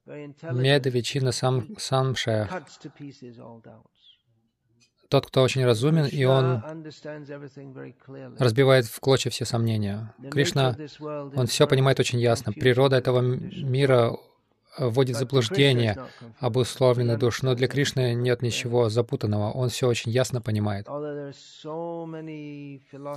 uh, 0.06 0.52
Медави. 0.52 0.62
Медави 0.62 1.02
Чинна 1.02 1.32
Самшая 1.32 2.48
тот, 5.08 5.26
кто 5.26 5.42
очень 5.42 5.64
разумен, 5.64 6.06
и 6.06 6.24
он 6.24 6.62
разбивает 8.38 8.86
в 8.86 9.00
клочья 9.00 9.30
все 9.30 9.44
сомнения. 9.44 10.14
Кришна, 10.30 10.76
он 11.00 11.46
все 11.46 11.66
понимает 11.66 11.98
очень 11.98 12.20
ясно. 12.20 12.52
Природа 12.52 12.96
этого 12.96 13.20
мира 13.20 14.16
вводит 14.78 15.16
в 15.16 15.18
заблуждение 15.18 15.96
обусловленный 16.38 17.16
душ, 17.16 17.42
но 17.42 17.54
для 17.54 17.68
Кришны 17.68 18.14
нет 18.14 18.42
ничего 18.42 18.88
запутанного, 18.88 19.50
он 19.50 19.68
все 19.68 19.88
очень 19.88 20.10
ясно 20.10 20.40
понимает. 20.40 20.86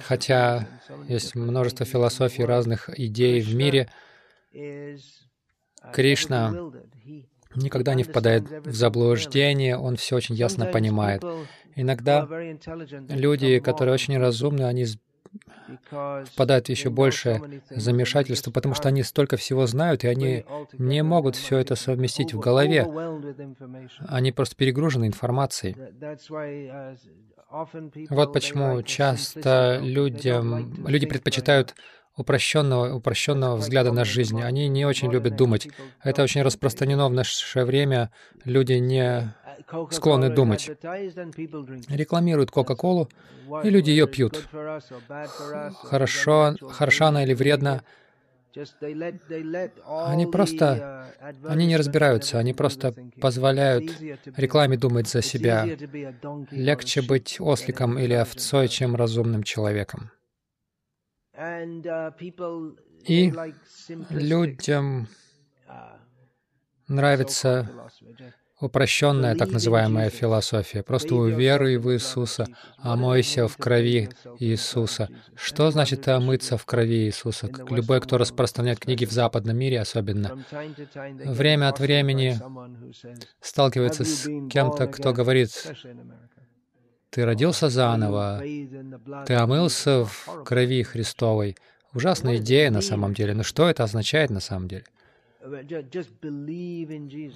Хотя 0.03 0.67
есть 1.07 1.35
множество 1.35 1.85
философий, 1.85 2.43
разных 2.43 2.89
идей 2.97 3.41
в 3.41 3.53
мире, 3.55 3.89
Кришна 5.93 6.53
никогда 7.55 7.93
не 7.95 8.03
впадает 8.03 8.43
в 8.65 8.73
заблуждение, 8.73 9.77
он 9.77 9.95
все 9.95 10.15
очень 10.15 10.35
ясно 10.35 10.65
понимает. 10.65 11.23
Иногда 11.75 12.27
люди, 13.09 13.59
которые 13.59 13.93
очень 13.93 14.17
разумны, 14.17 14.63
они 14.63 14.85
впадают 16.25 16.67
в 16.67 16.69
еще 16.69 16.89
большее 16.89 17.61
замешательство, 17.69 18.51
потому 18.51 18.75
что 18.75 18.89
они 18.89 19.03
столько 19.03 19.37
всего 19.37 19.65
знают, 19.67 20.03
и 20.03 20.07
они 20.07 20.45
не 20.77 21.03
могут 21.03 21.35
все 21.35 21.57
это 21.57 21.75
совместить 21.75 22.33
в 22.33 22.39
голове. 22.39 22.87
Они 24.07 24.31
просто 24.31 24.55
перегружены 24.55 25.07
информацией. 25.07 25.75
Вот 28.09 28.33
почему 28.33 28.81
часто 28.83 29.79
людям, 29.81 30.85
люди 30.87 31.05
предпочитают 31.05 31.75
упрощенного, 32.15 32.93
упрощенного 32.95 33.55
взгляда 33.55 33.91
на 33.91 34.05
жизнь. 34.05 34.41
Они 34.41 34.67
не 34.67 34.85
очень 34.85 35.11
любят 35.11 35.35
думать. 35.35 35.67
Это 36.03 36.23
очень 36.23 36.41
распространено 36.41 37.07
в 37.07 37.13
наше 37.13 37.63
время. 37.63 38.11
Люди 38.45 38.73
не 38.73 39.33
склонны 39.91 40.29
думать. 40.29 40.69
Рекламируют 41.89 42.51
Кока-Колу, 42.51 43.09
и 43.63 43.69
люди 43.69 43.89
ее 43.89 44.07
пьют. 44.07 44.47
Хорошо, 45.83 46.55
хороша 46.69 47.07
она 47.07 47.23
или 47.23 47.33
вредна, 47.33 47.83
они 49.87 50.25
просто, 50.25 51.13
они 51.47 51.67
не 51.67 51.77
разбираются, 51.77 52.37
они 52.37 52.53
просто 52.53 52.93
позволяют 53.19 53.99
рекламе 54.35 54.77
думать 54.77 55.07
за 55.07 55.21
себя. 55.21 55.65
Легче 56.51 57.01
быть 57.01 57.37
осликом 57.39 57.97
или 57.97 58.13
овцой, 58.13 58.67
чем 58.67 58.95
разумным 58.95 59.43
человеком. 59.43 60.11
И 63.05 63.33
людям 64.09 65.07
нравится 66.87 67.69
упрощенная 68.61 69.35
так 69.35 69.51
называемая 69.51 70.09
философия. 70.09 70.83
Просто 70.83 71.15
уверуй 71.15 71.77
в 71.77 71.91
Иисуса, 71.91 72.45
омойся 72.77 73.47
в 73.47 73.57
крови 73.57 74.09
Иисуса. 74.39 75.09
Что 75.35 75.71
значит 75.71 76.07
омыться 76.07 76.57
в 76.57 76.65
крови 76.65 77.05
Иисуса? 77.05 77.49
Любой, 77.69 77.99
кто 77.99 78.17
распространяет 78.17 78.79
книги 78.79 79.05
в 79.05 79.11
западном 79.11 79.57
мире 79.57 79.81
особенно, 79.81 80.45
время 81.25 81.69
от 81.69 81.79
времени 81.79 82.39
сталкивается 83.41 84.05
с 84.05 84.29
кем-то, 84.49 84.87
кто 84.87 85.11
говорит, 85.11 85.51
ты 87.09 87.25
родился 87.25 87.69
заново, 87.69 88.41
ты 89.25 89.33
омылся 89.33 90.05
в 90.05 90.43
крови 90.45 90.83
Христовой. 90.83 91.57
Ужасная 91.93 92.37
идея 92.37 92.71
на 92.71 92.81
самом 92.81 93.13
деле. 93.13 93.33
Но 93.33 93.43
что 93.43 93.69
это 93.69 93.83
означает 93.83 94.29
на 94.29 94.39
самом 94.39 94.69
деле? 94.69 94.85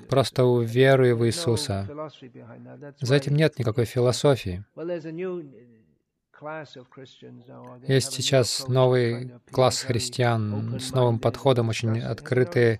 Просто 0.09 0.45
уверуй 0.45 1.13
в 1.13 1.25
Иисуса. 1.25 1.87
За 3.01 3.15
этим 3.15 3.35
нет 3.35 3.57
никакой 3.59 3.85
философии. 3.85 4.63
Есть 7.87 8.13
сейчас 8.13 8.67
новый 8.67 9.31
класс 9.51 9.81
христиан 9.81 10.79
с 10.79 10.91
новым 10.91 11.19
подходом, 11.19 11.69
очень 11.69 11.99
открытые 12.01 12.79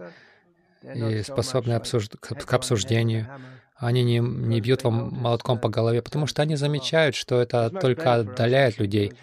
и 0.84 1.21
способные 1.23 1.78
обсуж... 1.78 2.09
к 2.09 2.53
обсуждению. 2.53 3.28
Они 3.76 4.03
не, 4.03 4.19
не 4.19 4.61
бьют 4.61 4.84
вам 4.84 5.09
молотком 5.11 5.59
по 5.59 5.67
голове, 5.67 6.01
потому 6.01 6.28
что 6.28 6.41
они 6.41 6.55
замечают, 6.55 7.13
что 7.13 7.41
это 7.41 7.69
только 7.69 8.13
отдаляет 8.13 8.80
людей. 8.80 9.13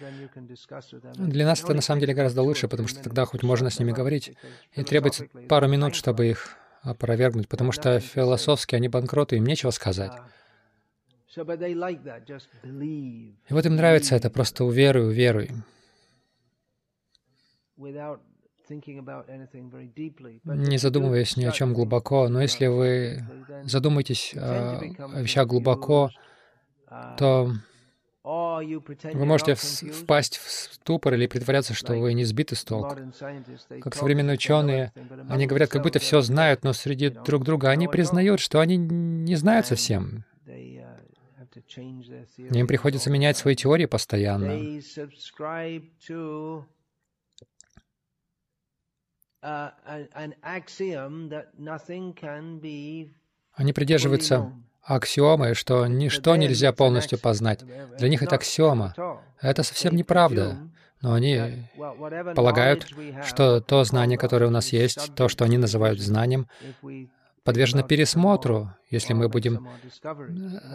Для 1.15 1.45
нас 1.45 1.63
это 1.63 1.73
на 1.73 1.81
самом 1.81 2.01
деле 2.01 2.13
гораздо 2.13 2.43
лучше, 2.43 2.67
потому 2.67 2.87
что 2.87 3.01
тогда 3.01 3.25
хоть 3.25 3.41
можно 3.41 3.71
с 3.71 3.79
ними 3.79 3.91
говорить. 3.91 4.33
И 4.73 4.83
требуется 4.83 5.25
пару 5.49 5.67
минут, 5.67 5.95
чтобы 5.95 6.27
их 6.27 6.55
опровергнуть, 6.83 7.47
потому 7.47 7.71
что 7.71 7.99
философски 7.99 8.75
они 8.75 8.89
банкроты, 8.89 9.37
им 9.37 9.45
нечего 9.45 9.71
сказать. 9.71 10.11
И 11.35 11.73
вот 13.49 13.65
им 13.65 13.75
нравится 13.75 14.15
это, 14.15 14.29
просто 14.29 14.65
уверуй, 14.65 15.07
уверуй 15.07 15.49
не 20.45 20.77
задумываясь 20.77 21.37
ни 21.37 21.45
о 21.45 21.51
чем 21.51 21.73
глубоко. 21.73 22.27
Но 22.29 22.41
если 22.41 22.67
вы 22.67 23.25
задумаетесь 23.63 24.33
о 24.35 24.79
вещах 25.19 25.47
глубоко, 25.47 26.09
то 27.17 27.51
вы 28.23 29.25
можете 29.25 29.55
впасть 29.55 30.37
в 30.37 30.49
ступор 30.49 31.15
или 31.15 31.27
притворяться, 31.27 31.73
что 31.73 31.93
вы 31.95 32.13
не 32.13 32.23
сбиты 32.23 32.55
с 32.55 32.63
толку. 32.63 32.97
Как 33.81 33.95
современные 33.95 34.35
ученые, 34.35 34.93
они 35.29 35.45
говорят, 35.45 35.69
как 35.69 35.83
будто 35.83 35.99
все 35.99 36.21
знают, 36.21 36.63
но 36.63 36.71
среди 36.73 37.09
друг 37.09 37.43
друга 37.43 37.69
они 37.69 37.87
признают, 37.87 38.39
что 38.39 38.61
они 38.61 38.77
не 38.77 39.35
знают 39.35 39.67
совсем. 39.67 40.23
Им 42.37 42.67
приходится 42.67 43.09
менять 43.09 43.37
свои 43.37 43.55
теории 43.55 43.85
постоянно. 43.85 44.53
Они 53.53 53.73
придерживаются 53.73 54.51
аксиомы, 54.81 55.53
что 55.53 55.85
ничто 55.87 56.35
нельзя 56.35 56.71
полностью 56.73 57.19
познать. 57.19 57.63
Для 57.97 58.09
них 58.09 58.23
это 58.23 58.35
аксиома. 58.35 58.93
Это 59.41 59.63
совсем 59.63 59.95
неправда. 59.95 60.57
но 61.01 61.13
они 61.13 61.67
полагают, 62.33 62.87
что 63.25 63.59
то 63.59 63.83
знание, 63.83 64.17
которое 64.17 64.45
у 64.47 64.51
нас 64.51 64.71
есть, 64.71 65.13
то, 65.15 65.27
что 65.27 65.43
они 65.43 65.57
называют 65.57 65.99
знанием, 65.99 66.47
подвержено 67.43 67.83
пересмотру, 67.83 68.69
если 68.89 69.13
мы 69.13 69.27
будем 69.29 69.67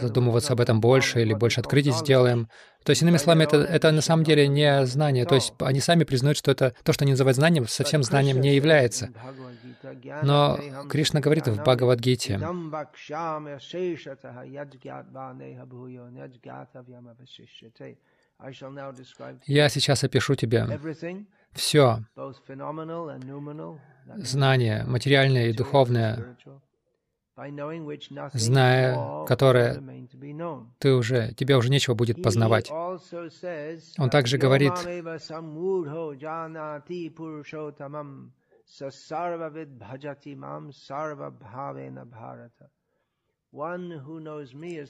задумываться 0.00 0.52
об 0.52 0.60
этом 0.60 0.80
больше 0.80 1.22
или 1.22 1.34
больше 1.34 1.60
открытий 1.60 1.92
сделаем. 1.92 2.48
То 2.84 2.90
есть, 2.90 3.02
иными 3.02 3.16
словами, 3.16 3.44
это, 3.44 3.56
это 3.58 3.90
на 3.90 4.00
самом 4.00 4.24
деле 4.24 4.48
не 4.48 4.84
знание. 4.86 5.24
То 5.24 5.34
есть 5.34 5.54
они 5.58 5.80
сами 5.80 6.04
признают, 6.04 6.38
что 6.38 6.50
это 6.50 6.74
то, 6.84 6.92
что 6.92 7.04
они 7.04 7.12
называют 7.12 7.36
знанием, 7.36 7.66
совсем 7.66 8.02
знанием 8.02 8.40
не 8.40 8.54
является. 8.54 9.10
Но 10.22 10.58
Кришна 10.88 11.20
говорит 11.20 11.48
в 11.48 11.56
Бхагавадгите, 11.62 12.38
«Я 19.46 19.68
сейчас 19.68 20.04
опишу 20.04 20.34
тебе 20.34 20.80
все 21.52 22.04
знание, 24.16 24.84
материальное 24.84 25.48
и 25.48 25.52
духовное, 25.52 26.36
зная 28.32 29.24
которое 29.26 29.82
ты 30.78 30.94
уже, 30.94 31.32
тебе 31.34 31.56
уже 31.56 31.70
нечего 31.70 31.94
будет 31.94 32.22
познавать. 32.22 32.70
Он 32.70 34.10
также 34.10 34.38
говорит, 34.38 34.72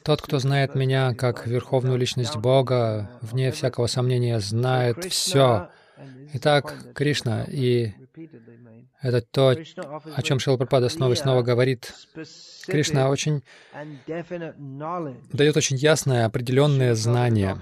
тот, 0.04 0.22
кто 0.22 0.38
знает 0.40 0.74
меня 0.74 1.14
как 1.14 1.46
верховную 1.46 1.96
личность 1.96 2.36
Бога, 2.36 3.10
вне 3.20 3.52
всякого 3.52 3.86
сомнения, 3.86 4.40
знает 4.40 5.04
все. 5.04 5.70
Итак, 6.34 6.92
Кришна, 6.94 7.44
и 7.44 7.92
это 9.00 9.20
то, 9.22 9.54
о 10.14 10.22
чем 10.22 10.38
Шилапрапада 10.38 10.88
снова 10.88 11.12
и 11.12 11.16
снова 11.16 11.42
говорит. 11.42 11.94
Кришна 12.66 13.08
очень 13.08 13.42
дает 15.32 15.56
очень 15.56 15.76
ясное, 15.76 16.26
определенное 16.26 16.94
знание. 16.94 17.56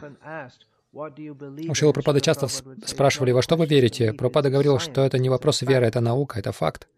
У 0.93 1.93
Пропада 1.93 2.21
часто 2.21 2.49
спрашивали, 2.49 3.33
во 3.33 3.43
что 3.43 3.57
вы 3.57 3.67
верите? 3.67 4.13
Пропада 4.15 4.51
говорил, 4.51 4.79
что 4.79 5.05
это 5.05 5.19
не 5.19 5.29
вопрос 5.29 5.63
веры, 5.63 5.87
это 5.87 6.01
наука, 6.01 6.39
это 6.39 6.53
факт. 6.53 6.89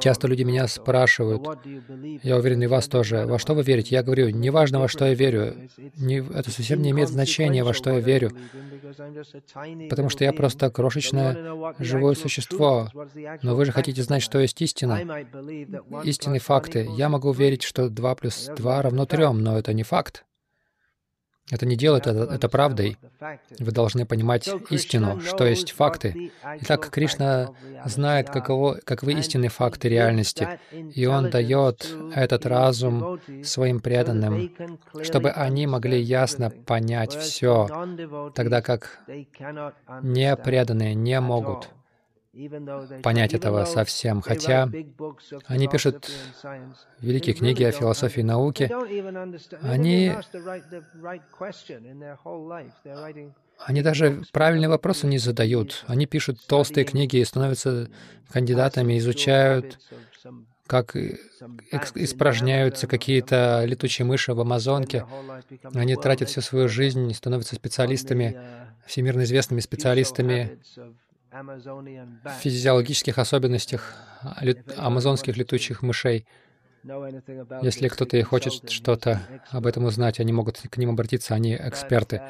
Часто 0.00 0.26
люди 0.26 0.42
меня 0.42 0.66
спрашивают, 0.66 1.46
я 2.22 2.36
уверен, 2.36 2.62
и 2.62 2.66
вас 2.66 2.88
тоже, 2.88 3.24
во 3.24 3.38
что 3.38 3.54
вы 3.54 3.62
верите? 3.62 3.94
Я 3.94 4.02
говорю, 4.02 4.30
неважно, 4.30 4.80
во 4.80 4.88
что 4.88 5.06
я 5.06 5.14
верю, 5.14 5.54
не, 5.96 6.18
это 6.18 6.50
совсем 6.50 6.82
не 6.82 6.90
имеет 6.90 7.08
значения, 7.08 7.62
во 7.62 7.72
что 7.72 7.90
я 7.90 8.00
верю, 8.00 8.32
потому 9.88 10.08
что 10.08 10.24
я 10.24 10.32
просто 10.32 10.70
крошечное 10.70 11.74
живое 11.78 12.14
существо. 12.14 12.88
Но 13.42 13.54
вы 13.54 13.64
же 13.64 13.72
хотите 13.72 14.02
знать, 14.02 14.22
что 14.22 14.40
есть 14.40 14.60
истина, 14.60 15.00
истинные 16.02 16.40
факты. 16.40 16.88
Я 16.96 17.08
могу 17.08 17.32
верить, 17.32 17.62
что 17.62 17.88
2 17.88 18.14
плюс 18.16 18.50
2 18.56 18.82
равно 18.82 19.06
3, 19.06 19.32
но 19.34 19.56
это 19.58 19.72
не 19.72 19.84
факт. 19.84 20.24
Это 21.50 21.64
не 21.64 21.76
делает 21.76 22.08
это, 22.08 22.24
это 22.24 22.48
правдой. 22.48 22.98
Вы 23.58 23.70
должны 23.70 24.04
понимать 24.04 24.48
истину, 24.70 25.20
что 25.20 25.46
есть 25.46 25.70
факты. 25.72 26.32
Итак, 26.62 26.90
Кришна 26.90 27.50
знает, 27.84 28.30
каково, 28.30 28.80
каковы 28.84 29.12
истинные 29.12 29.50
факты 29.50 29.88
реальности, 29.88 30.58
и 30.72 31.06
Он 31.06 31.30
дает 31.30 31.88
этот 32.14 32.46
разум 32.46 33.20
своим 33.44 33.80
преданным, 33.80 34.50
чтобы 35.02 35.30
они 35.30 35.66
могли 35.66 36.00
ясно 36.00 36.50
понять 36.50 37.14
все, 37.14 37.68
тогда 38.34 38.60
как 38.60 39.00
непреданные 40.02 40.94
не 40.94 41.20
могут 41.20 41.68
понять 43.02 43.34
этого 43.34 43.64
совсем, 43.64 44.20
хотя 44.20 44.68
они 45.46 45.68
пишут 45.68 46.10
великие 47.00 47.34
книги 47.34 47.62
о 47.64 47.72
философии 47.72 48.20
науки, 48.20 48.70
они, 49.62 50.12
они 53.58 53.82
даже 53.82 54.22
правильные 54.32 54.68
вопросы 54.68 55.06
не 55.06 55.18
задают. 55.18 55.84
Они 55.86 56.06
пишут 56.06 56.38
толстые 56.46 56.84
книги 56.84 57.16
и 57.16 57.24
становятся 57.24 57.88
кандидатами, 58.30 58.98
изучают, 58.98 59.78
как 60.66 60.96
испражняются 60.96 62.86
какие-то 62.86 63.64
летучие 63.64 64.04
мыши 64.04 64.34
в 64.34 64.40
Амазонке. 64.40 65.06
Они 65.74 65.96
тратят 65.96 66.28
всю 66.28 66.40
свою 66.40 66.68
жизнь, 66.68 67.12
становятся 67.14 67.54
специалистами, 67.54 68.38
всемирно 68.86 69.22
известными 69.22 69.60
специалистами 69.60 70.58
физиологических 72.40 73.18
особенностях 73.18 73.94
амазонских 74.76 75.36
летучих 75.36 75.82
мышей. 75.82 76.26
Если 77.62 77.88
кто-то 77.88 78.16
и 78.16 78.22
хочет 78.22 78.70
что-то 78.70 79.20
об 79.50 79.66
этом 79.66 79.84
узнать, 79.84 80.20
они 80.20 80.32
могут 80.32 80.58
к 80.58 80.76
ним 80.76 80.90
обратиться, 80.90 81.34
они 81.34 81.56
эксперты. 81.56 82.22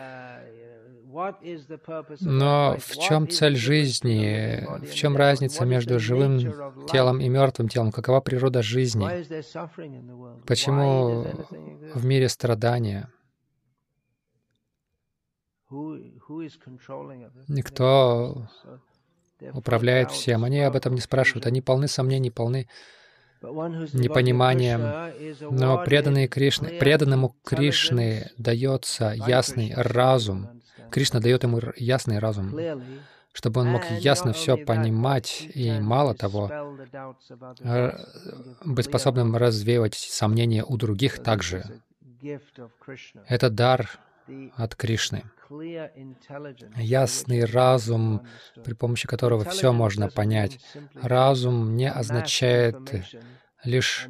Но 2.20 2.76
в 2.78 2.98
чем 2.98 3.28
цель 3.28 3.56
жизни? 3.56 4.66
В 4.84 4.92
чем 4.92 5.16
разница 5.16 5.64
между 5.64 5.98
живым 5.98 6.38
телом 6.88 7.20
и 7.20 7.28
мертвым 7.28 7.68
телом? 7.68 7.90
Какова 7.90 8.20
природа 8.20 8.62
жизни? 8.62 9.06
Почему 10.46 11.24
в 11.94 12.04
мире 12.04 12.28
страдания? 12.28 13.08
Никто 17.48 18.48
управляет 19.52 20.10
всем. 20.10 20.44
Они 20.44 20.60
об 20.60 20.76
этом 20.76 20.94
не 20.94 21.00
спрашивают. 21.00 21.46
Они 21.46 21.60
полны 21.60 21.88
сомнений, 21.88 22.30
полны 22.30 22.68
непониманием. 23.42 25.50
Но 25.50 25.82
преданные 25.84 26.28
Кришны, 26.28 26.78
преданному 26.78 27.36
Кришны 27.44 28.30
дается 28.38 29.14
ясный 29.26 29.72
разум. 29.74 30.62
Кришна 30.90 31.20
дает 31.20 31.42
ему 31.42 31.60
ясный 31.76 32.18
разум, 32.18 32.58
чтобы 33.32 33.60
он 33.60 33.68
мог 33.68 33.82
ясно 33.90 34.32
все 34.32 34.56
понимать 34.56 35.48
и, 35.54 35.78
мало 35.80 36.14
того, 36.14 36.50
быть 38.64 38.86
способным 38.86 39.36
развеивать 39.36 39.94
сомнения 39.94 40.64
у 40.64 40.76
других 40.76 41.22
также. 41.22 41.64
Это 43.28 43.50
дар 43.50 43.98
от 44.56 44.74
Кришны. 44.74 45.24
Ясный 46.76 47.44
разум, 47.44 48.26
при 48.64 48.74
помощи 48.74 49.06
которого 49.06 49.44
все 49.44 49.72
можно 49.72 50.08
понять. 50.08 50.58
Разум 50.94 51.76
не 51.76 51.90
означает 51.90 52.76
лишь 53.64 54.08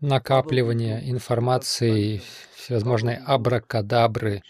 накапливание 0.00 1.10
информации, 1.10 2.22
всевозможной 2.54 3.16
абракадабры. 3.16 4.42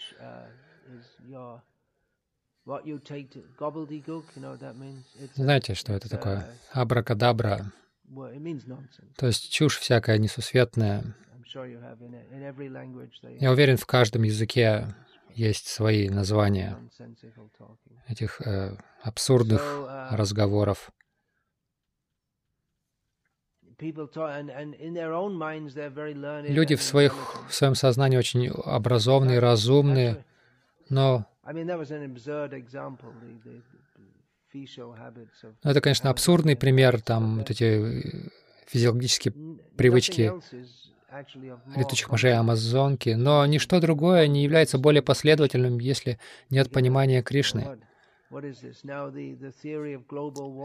Знаете, 5.35 5.73
что 5.73 5.93
это 5.93 6.09
такое? 6.09 6.49
Абракадабра. 6.71 7.71
То 9.15 9.27
есть 9.27 9.51
чушь 9.51 9.77
всякая 9.77 10.17
несусветная. 10.17 11.15
Я 13.39 13.51
уверен, 13.51 13.77
в 13.77 13.85
каждом 13.85 14.23
языке 14.23 14.93
есть 15.37 15.67
свои 15.67 16.09
названия 16.09 16.77
этих 18.07 18.41
э, 18.41 18.75
абсурдных 19.03 19.61
uh, 19.61 20.15
разговоров. 20.15 20.91
Люди 26.49 26.75
в, 26.75 26.81
своих, 26.81 27.13
в 27.47 27.53
своем 27.53 27.75
сознании 27.75 28.17
очень 28.17 28.47
образованные, 28.47 29.37
разумные, 29.37 30.25
но 30.89 31.27
это, 35.63 35.81
конечно, 35.81 36.09
абсурдный 36.09 36.55
пример, 36.55 36.99
там 37.01 37.37
вот 37.37 37.51
эти 37.51 37.63
э, 37.63 38.29
физиологические 38.65 39.33
привычки 39.77 40.31
летучих 41.75 42.11
мышей 42.11 42.33
Амазонки, 42.33 43.09
но 43.09 43.45
ничто 43.45 43.79
другое 43.79 44.27
не 44.27 44.43
является 44.43 44.77
более 44.77 45.01
последовательным, 45.01 45.79
если 45.79 46.19
нет 46.49 46.71
понимания 46.71 47.21
Кришны. 47.21 47.79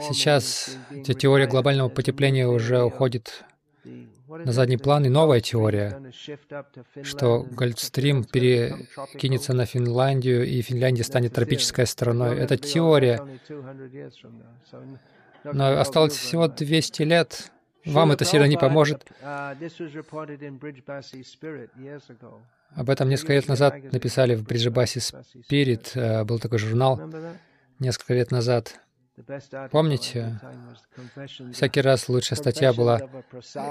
Сейчас 0.01 0.77
теория 1.19 1.47
глобального 1.47 1.89
потепления 1.89 2.49
уже 2.49 2.83
уходит 2.83 3.45
на 3.85 4.53
задний 4.53 4.79
план, 4.79 5.05
и 5.05 5.09
новая 5.09 5.41
теория, 5.41 6.13
что 7.03 7.47
Гольдстрим 7.51 8.25
перекинется 8.25 9.53
на 9.55 9.67
Финляндию, 9.67 10.45
и 10.47 10.61
Финляндия 10.63 11.05
станет 11.05 11.35
тропической 11.35 11.87
страной. 11.87 12.37
Это 12.39 12.57
теория. 12.57 13.21
Но 15.45 15.81
осталось 15.81 16.17
всего 16.17 16.49
200 16.49 17.03
лет, 17.03 17.53
вам 17.85 18.13
это 18.13 18.25
сильно 18.25 18.45
не 18.45 18.57
поможет. 18.57 19.05
Об 22.75 22.89
этом 22.89 23.09
несколько 23.09 23.33
лет 23.35 23.49
назад 23.49 23.93
написали 23.93 24.35
в 24.35 24.45
Бриджабасе 24.45 25.01
Спирит, 25.01 25.93
э, 25.95 26.25
был 26.25 26.39
такой 26.39 26.59
журнал 26.59 27.01
несколько 27.79 28.15
лет 28.15 28.31
назад. 28.31 28.81
Помните, 29.71 30.41
всякий 31.53 31.83
раз 31.83 32.09
лучшая 32.09 32.39
статья 32.39 32.73
была 32.73 33.01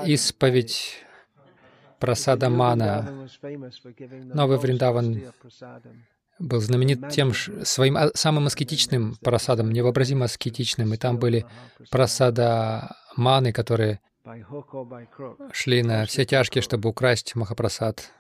«Исповедь 0.06 1.04
Прасада 2.00 2.50
Мана». 2.50 3.28
Новый 4.34 4.60
Вриндаван 4.60 5.20
был 6.42 6.60
знаменит 6.60 7.10
тем 7.10 7.34
своим 7.34 7.98
а, 7.98 8.10
самым 8.14 8.48
аскетичным 8.48 9.16
просадом, 9.22 9.72
невообразимо 9.72 10.26
аскетичным. 10.26 10.94
И 10.94 10.98
там 10.98 11.18
были 11.18 11.46
просада 11.90 12.96
маны, 13.16 13.54
которые 13.54 14.00
шли 15.52 15.84
на 15.84 16.06
все 16.06 16.26
тяжкие, 16.26 16.62
чтобы 16.62 16.90
украсть 16.90 17.36
Махапрасад. 17.36 18.12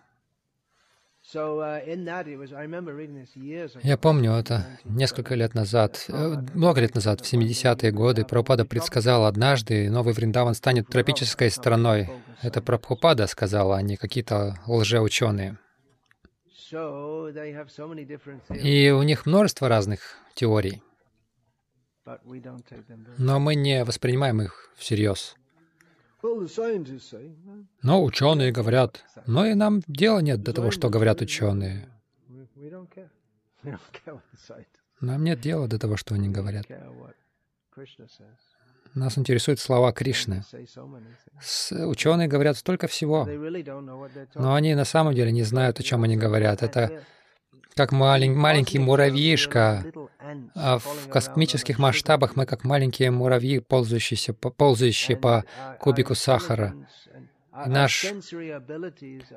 Я 3.83 3.97
помню 4.01 4.31
это 4.33 4.65
несколько 4.83 5.35
лет 5.35 5.53
назад, 5.53 6.05
э, 6.09 6.35
много 6.55 6.81
лет 6.81 6.95
назад, 6.95 7.21
в 7.21 7.31
70-е 7.31 7.91
годы, 7.91 8.25
Прабхупада 8.25 8.65
предсказал 8.65 9.25
однажды, 9.25 9.89
Новый 9.89 10.13
Вриндаван 10.13 10.55
станет 10.55 10.87
тропической 10.87 11.51
страной. 11.51 12.09
Это 12.41 12.61
Прабхупада 12.61 13.27
сказал, 13.27 13.71
а 13.71 13.81
не 13.81 13.97
какие-то 13.97 14.57
лжеученые. 14.65 15.57
И 18.49 18.89
у 18.91 19.03
них 19.03 19.25
множество 19.25 19.67
разных 19.67 20.17
теорий, 20.35 20.81
но 23.17 23.39
мы 23.39 23.55
не 23.55 23.83
воспринимаем 23.83 24.41
их 24.41 24.71
всерьез. 24.75 25.35
Но 27.81 28.03
ученые 28.03 28.51
говорят, 28.51 29.03
но 29.25 29.45
и 29.45 29.53
нам 29.53 29.81
дела 29.87 30.19
нет 30.19 30.43
до 30.43 30.53
того, 30.53 30.71
что 30.71 30.89
говорят 30.89 31.21
ученые. 31.21 31.89
Нам 35.01 35.23
нет 35.23 35.41
дела 35.41 35.67
до 35.67 35.79
того, 35.79 35.97
что 35.97 36.13
они 36.15 36.29
говорят. 36.29 36.67
Нас 38.93 39.17
интересуют 39.17 39.59
слова 39.59 39.91
Кришны. 39.91 40.43
С, 41.39 41.71
ученые 41.71 42.27
говорят 42.27 42.57
столько 42.57 42.87
всего, 42.87 43.27
но 44.35 44.53
они 44.53 44.75
на 44.75 44.85
самом 44.85 45.13
деле 45.13 45.31
не 45.31 45.43
знают, 45.43 45.79
о 45.79 45.83
чем 45.83 46.03
они 46.03 46.17
говорят. 46.17 46.61
Это 46.61 47.03
как 47.75 47.91
малень, 47.91 48.33
маленький 48.33 48.79
муравьишка. 48.79 49.85
А 50.55 50.77
в 50.77 51.07
космических 51.09 51.79
масштабах 51.79 52.35
мы 52.35 52.45
как 52.45 52.63
маленькие 52.63 53.11
муравьи, 53.11 53.59
ползающие, 53.59 54.33
ползающие 54.33 55.17
по 55.17 55.45
кубику 55.79 56.15
сахара. 56.15 56.73
Наш 57.51 58.05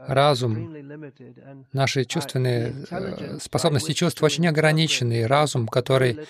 разум, 0.07 0.73
наши 1.73 2.05
чувственные 2.05 2.73
э, 2.91 3.39
способности 3.41 3.93
чувств 3.93 4.23
очень 4.23 4.47
ограничены. 4.47 5.27
Разум, 5.27 5.67
который 5.67 6.21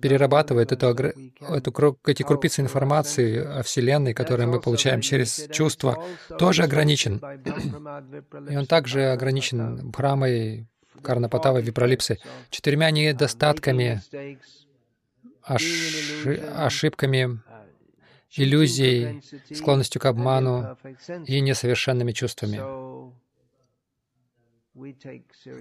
перерабатывает 0.00 0.70
эту, 0.70 0.86
эту, 0.86 1.98
эти 2.06 2.22
крупицы 2.22 2.60
информации 2.60 3.38
о 3.38 3.62
Вселенной, 3.64 4.14
которые 4.14 4.46
мы 4.46 4.60
получаем 4.60 5.00
через 5.00 5.48
чувства, 5.50 6.04
тоже 6.38 6.62
ограничен. 6.62 7.20
И 8.48 8.56
он 8.56 8.66
также 8.66 9.06
ограничен 9.06 9.90
Бхрамой, 9.90 10.68
Карнапатавой, 11.02 11.62
Випролипсой, 11.62 12.20
четырьмя 12.50 12.92
недостатками, 12.92 14.00
ошибками, 15.42 17.40
иллюзией, 18.36 19.22
склонностью 19.54 20.00
к 20.00 20.06
обману 20.06 20.76
и 21.26 21.40
несовершенными 21.40 22.12
чувствами. 22.12 22.60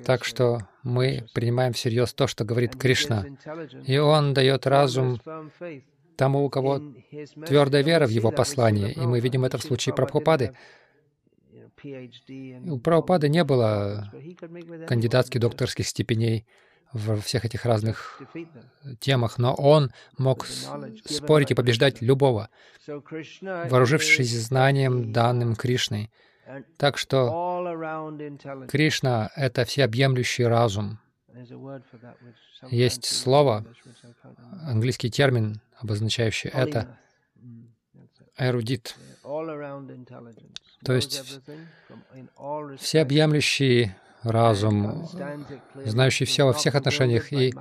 Так 0.06 0.24
что 0.24 0.60
мы 0.84 1.28
принимаем 1.34 1.74
всерьез 1.74 2.14
то, 2.14 2.28
что 2.28 2.46
говорит 2.46 2.78
Кришна, 2.78 3.26
и 3.86 3.98
Он 3.98 4.34
дает 4.34 4.66
разум 4.68 5.20
тому, 6.16 6.46
у 6.46 6.50
кого 6.50 6.80
твердая 7.46 7.84
вера 7.84 8.08
в 8.08 8.10
Его 8.10 8.32
послание, 8.32 8.94
и 8.94 9.02
мы 9.02 9.20
видим 9.20 9.44
это 9.44 9.58
в 9.58 9.64
случае 9.64 9.94
Прабхупады. 9.96 10.56
У 11.84 12.80
Прабхупады 12.80 13.28
не 13.28 13.44
было 13.44 14.14
кандидатских 14.88 15.42
докторских 15.42 15.88
степеней, 15.88 16.46
во 16.94 17.18
всех 17.18 17.46
этих 17.46 17.66
разных 17.66 18.22
темах, 19.00 19.38
но 19.38 19.54
он 19.54 19.92
мог 20.18 20.46
спорить 21.06 21.52
и 21.52 21.56
побеждать 21.56 22.02
любого, 22.02 22.50
вооружившись 22.88 24.32
знанием, 24.32 25.12
данным 25.14 25.56
Кришной. 25.56 26.12
Так 26.78 26.98
что 26.98 27.30
Кришна— 28.68 29.32
это 29.36 29.64
всеобъемлющий 29.66 30.46
разум. 30.46 31.00
Есть 32.70 33.06
слово, 33.06 33.66
английский 34.64 35.10
термин, 35.10 35.62
обозначающий 35.78 36.50
это, 36.50 36.98
эрудит. 38.38 38.96
То 40.84 40.94
есть 40.94 41.24
всеобъемлющий 42.80 43.94
разум, 44.24 45.08
знающий 45.86 46.26
все 46.26 46.46
во 46.46 46.54
всех 46.54 46.76
отношениях, 46.76 47.32
и 47.34 47.54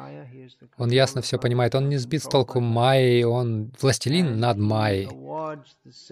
он 0.76 0.90
ясно 0.90 1.22
все 1.22 1.38
понимает. 1.38 1.74
Он 1.74 1.88
не 1.88 1.96
сбит 1.96 2.22
с 2.22 2.28
толку 2.28 2.60
Майей, 2.60 3.24
он 3.24 3.72
властелин 3.80 4.38
над 4.38 4.58
Майей. 4.58 5.08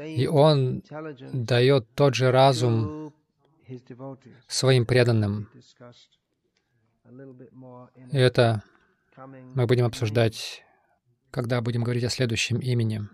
И 0.05 0.26
он 0.26 0.82
дает 1.32 1.86
тот 1.94 2.14
же 2.14 2.30
разум 2.30 3.12
своим 4.46 4.86
преданным. 4.86 5.49
И 8.12 8.16
это 8.16 8.62
мы 9.55 9.66
будем 9.66 9.84
обсуждать, 9.84 10.62
когда 11.30 11.61
будем 11.61 11.82
говорить 11.82 12.05
о 12.05 12.11
следующем 12.11 12.59
имени. 12.59 13.09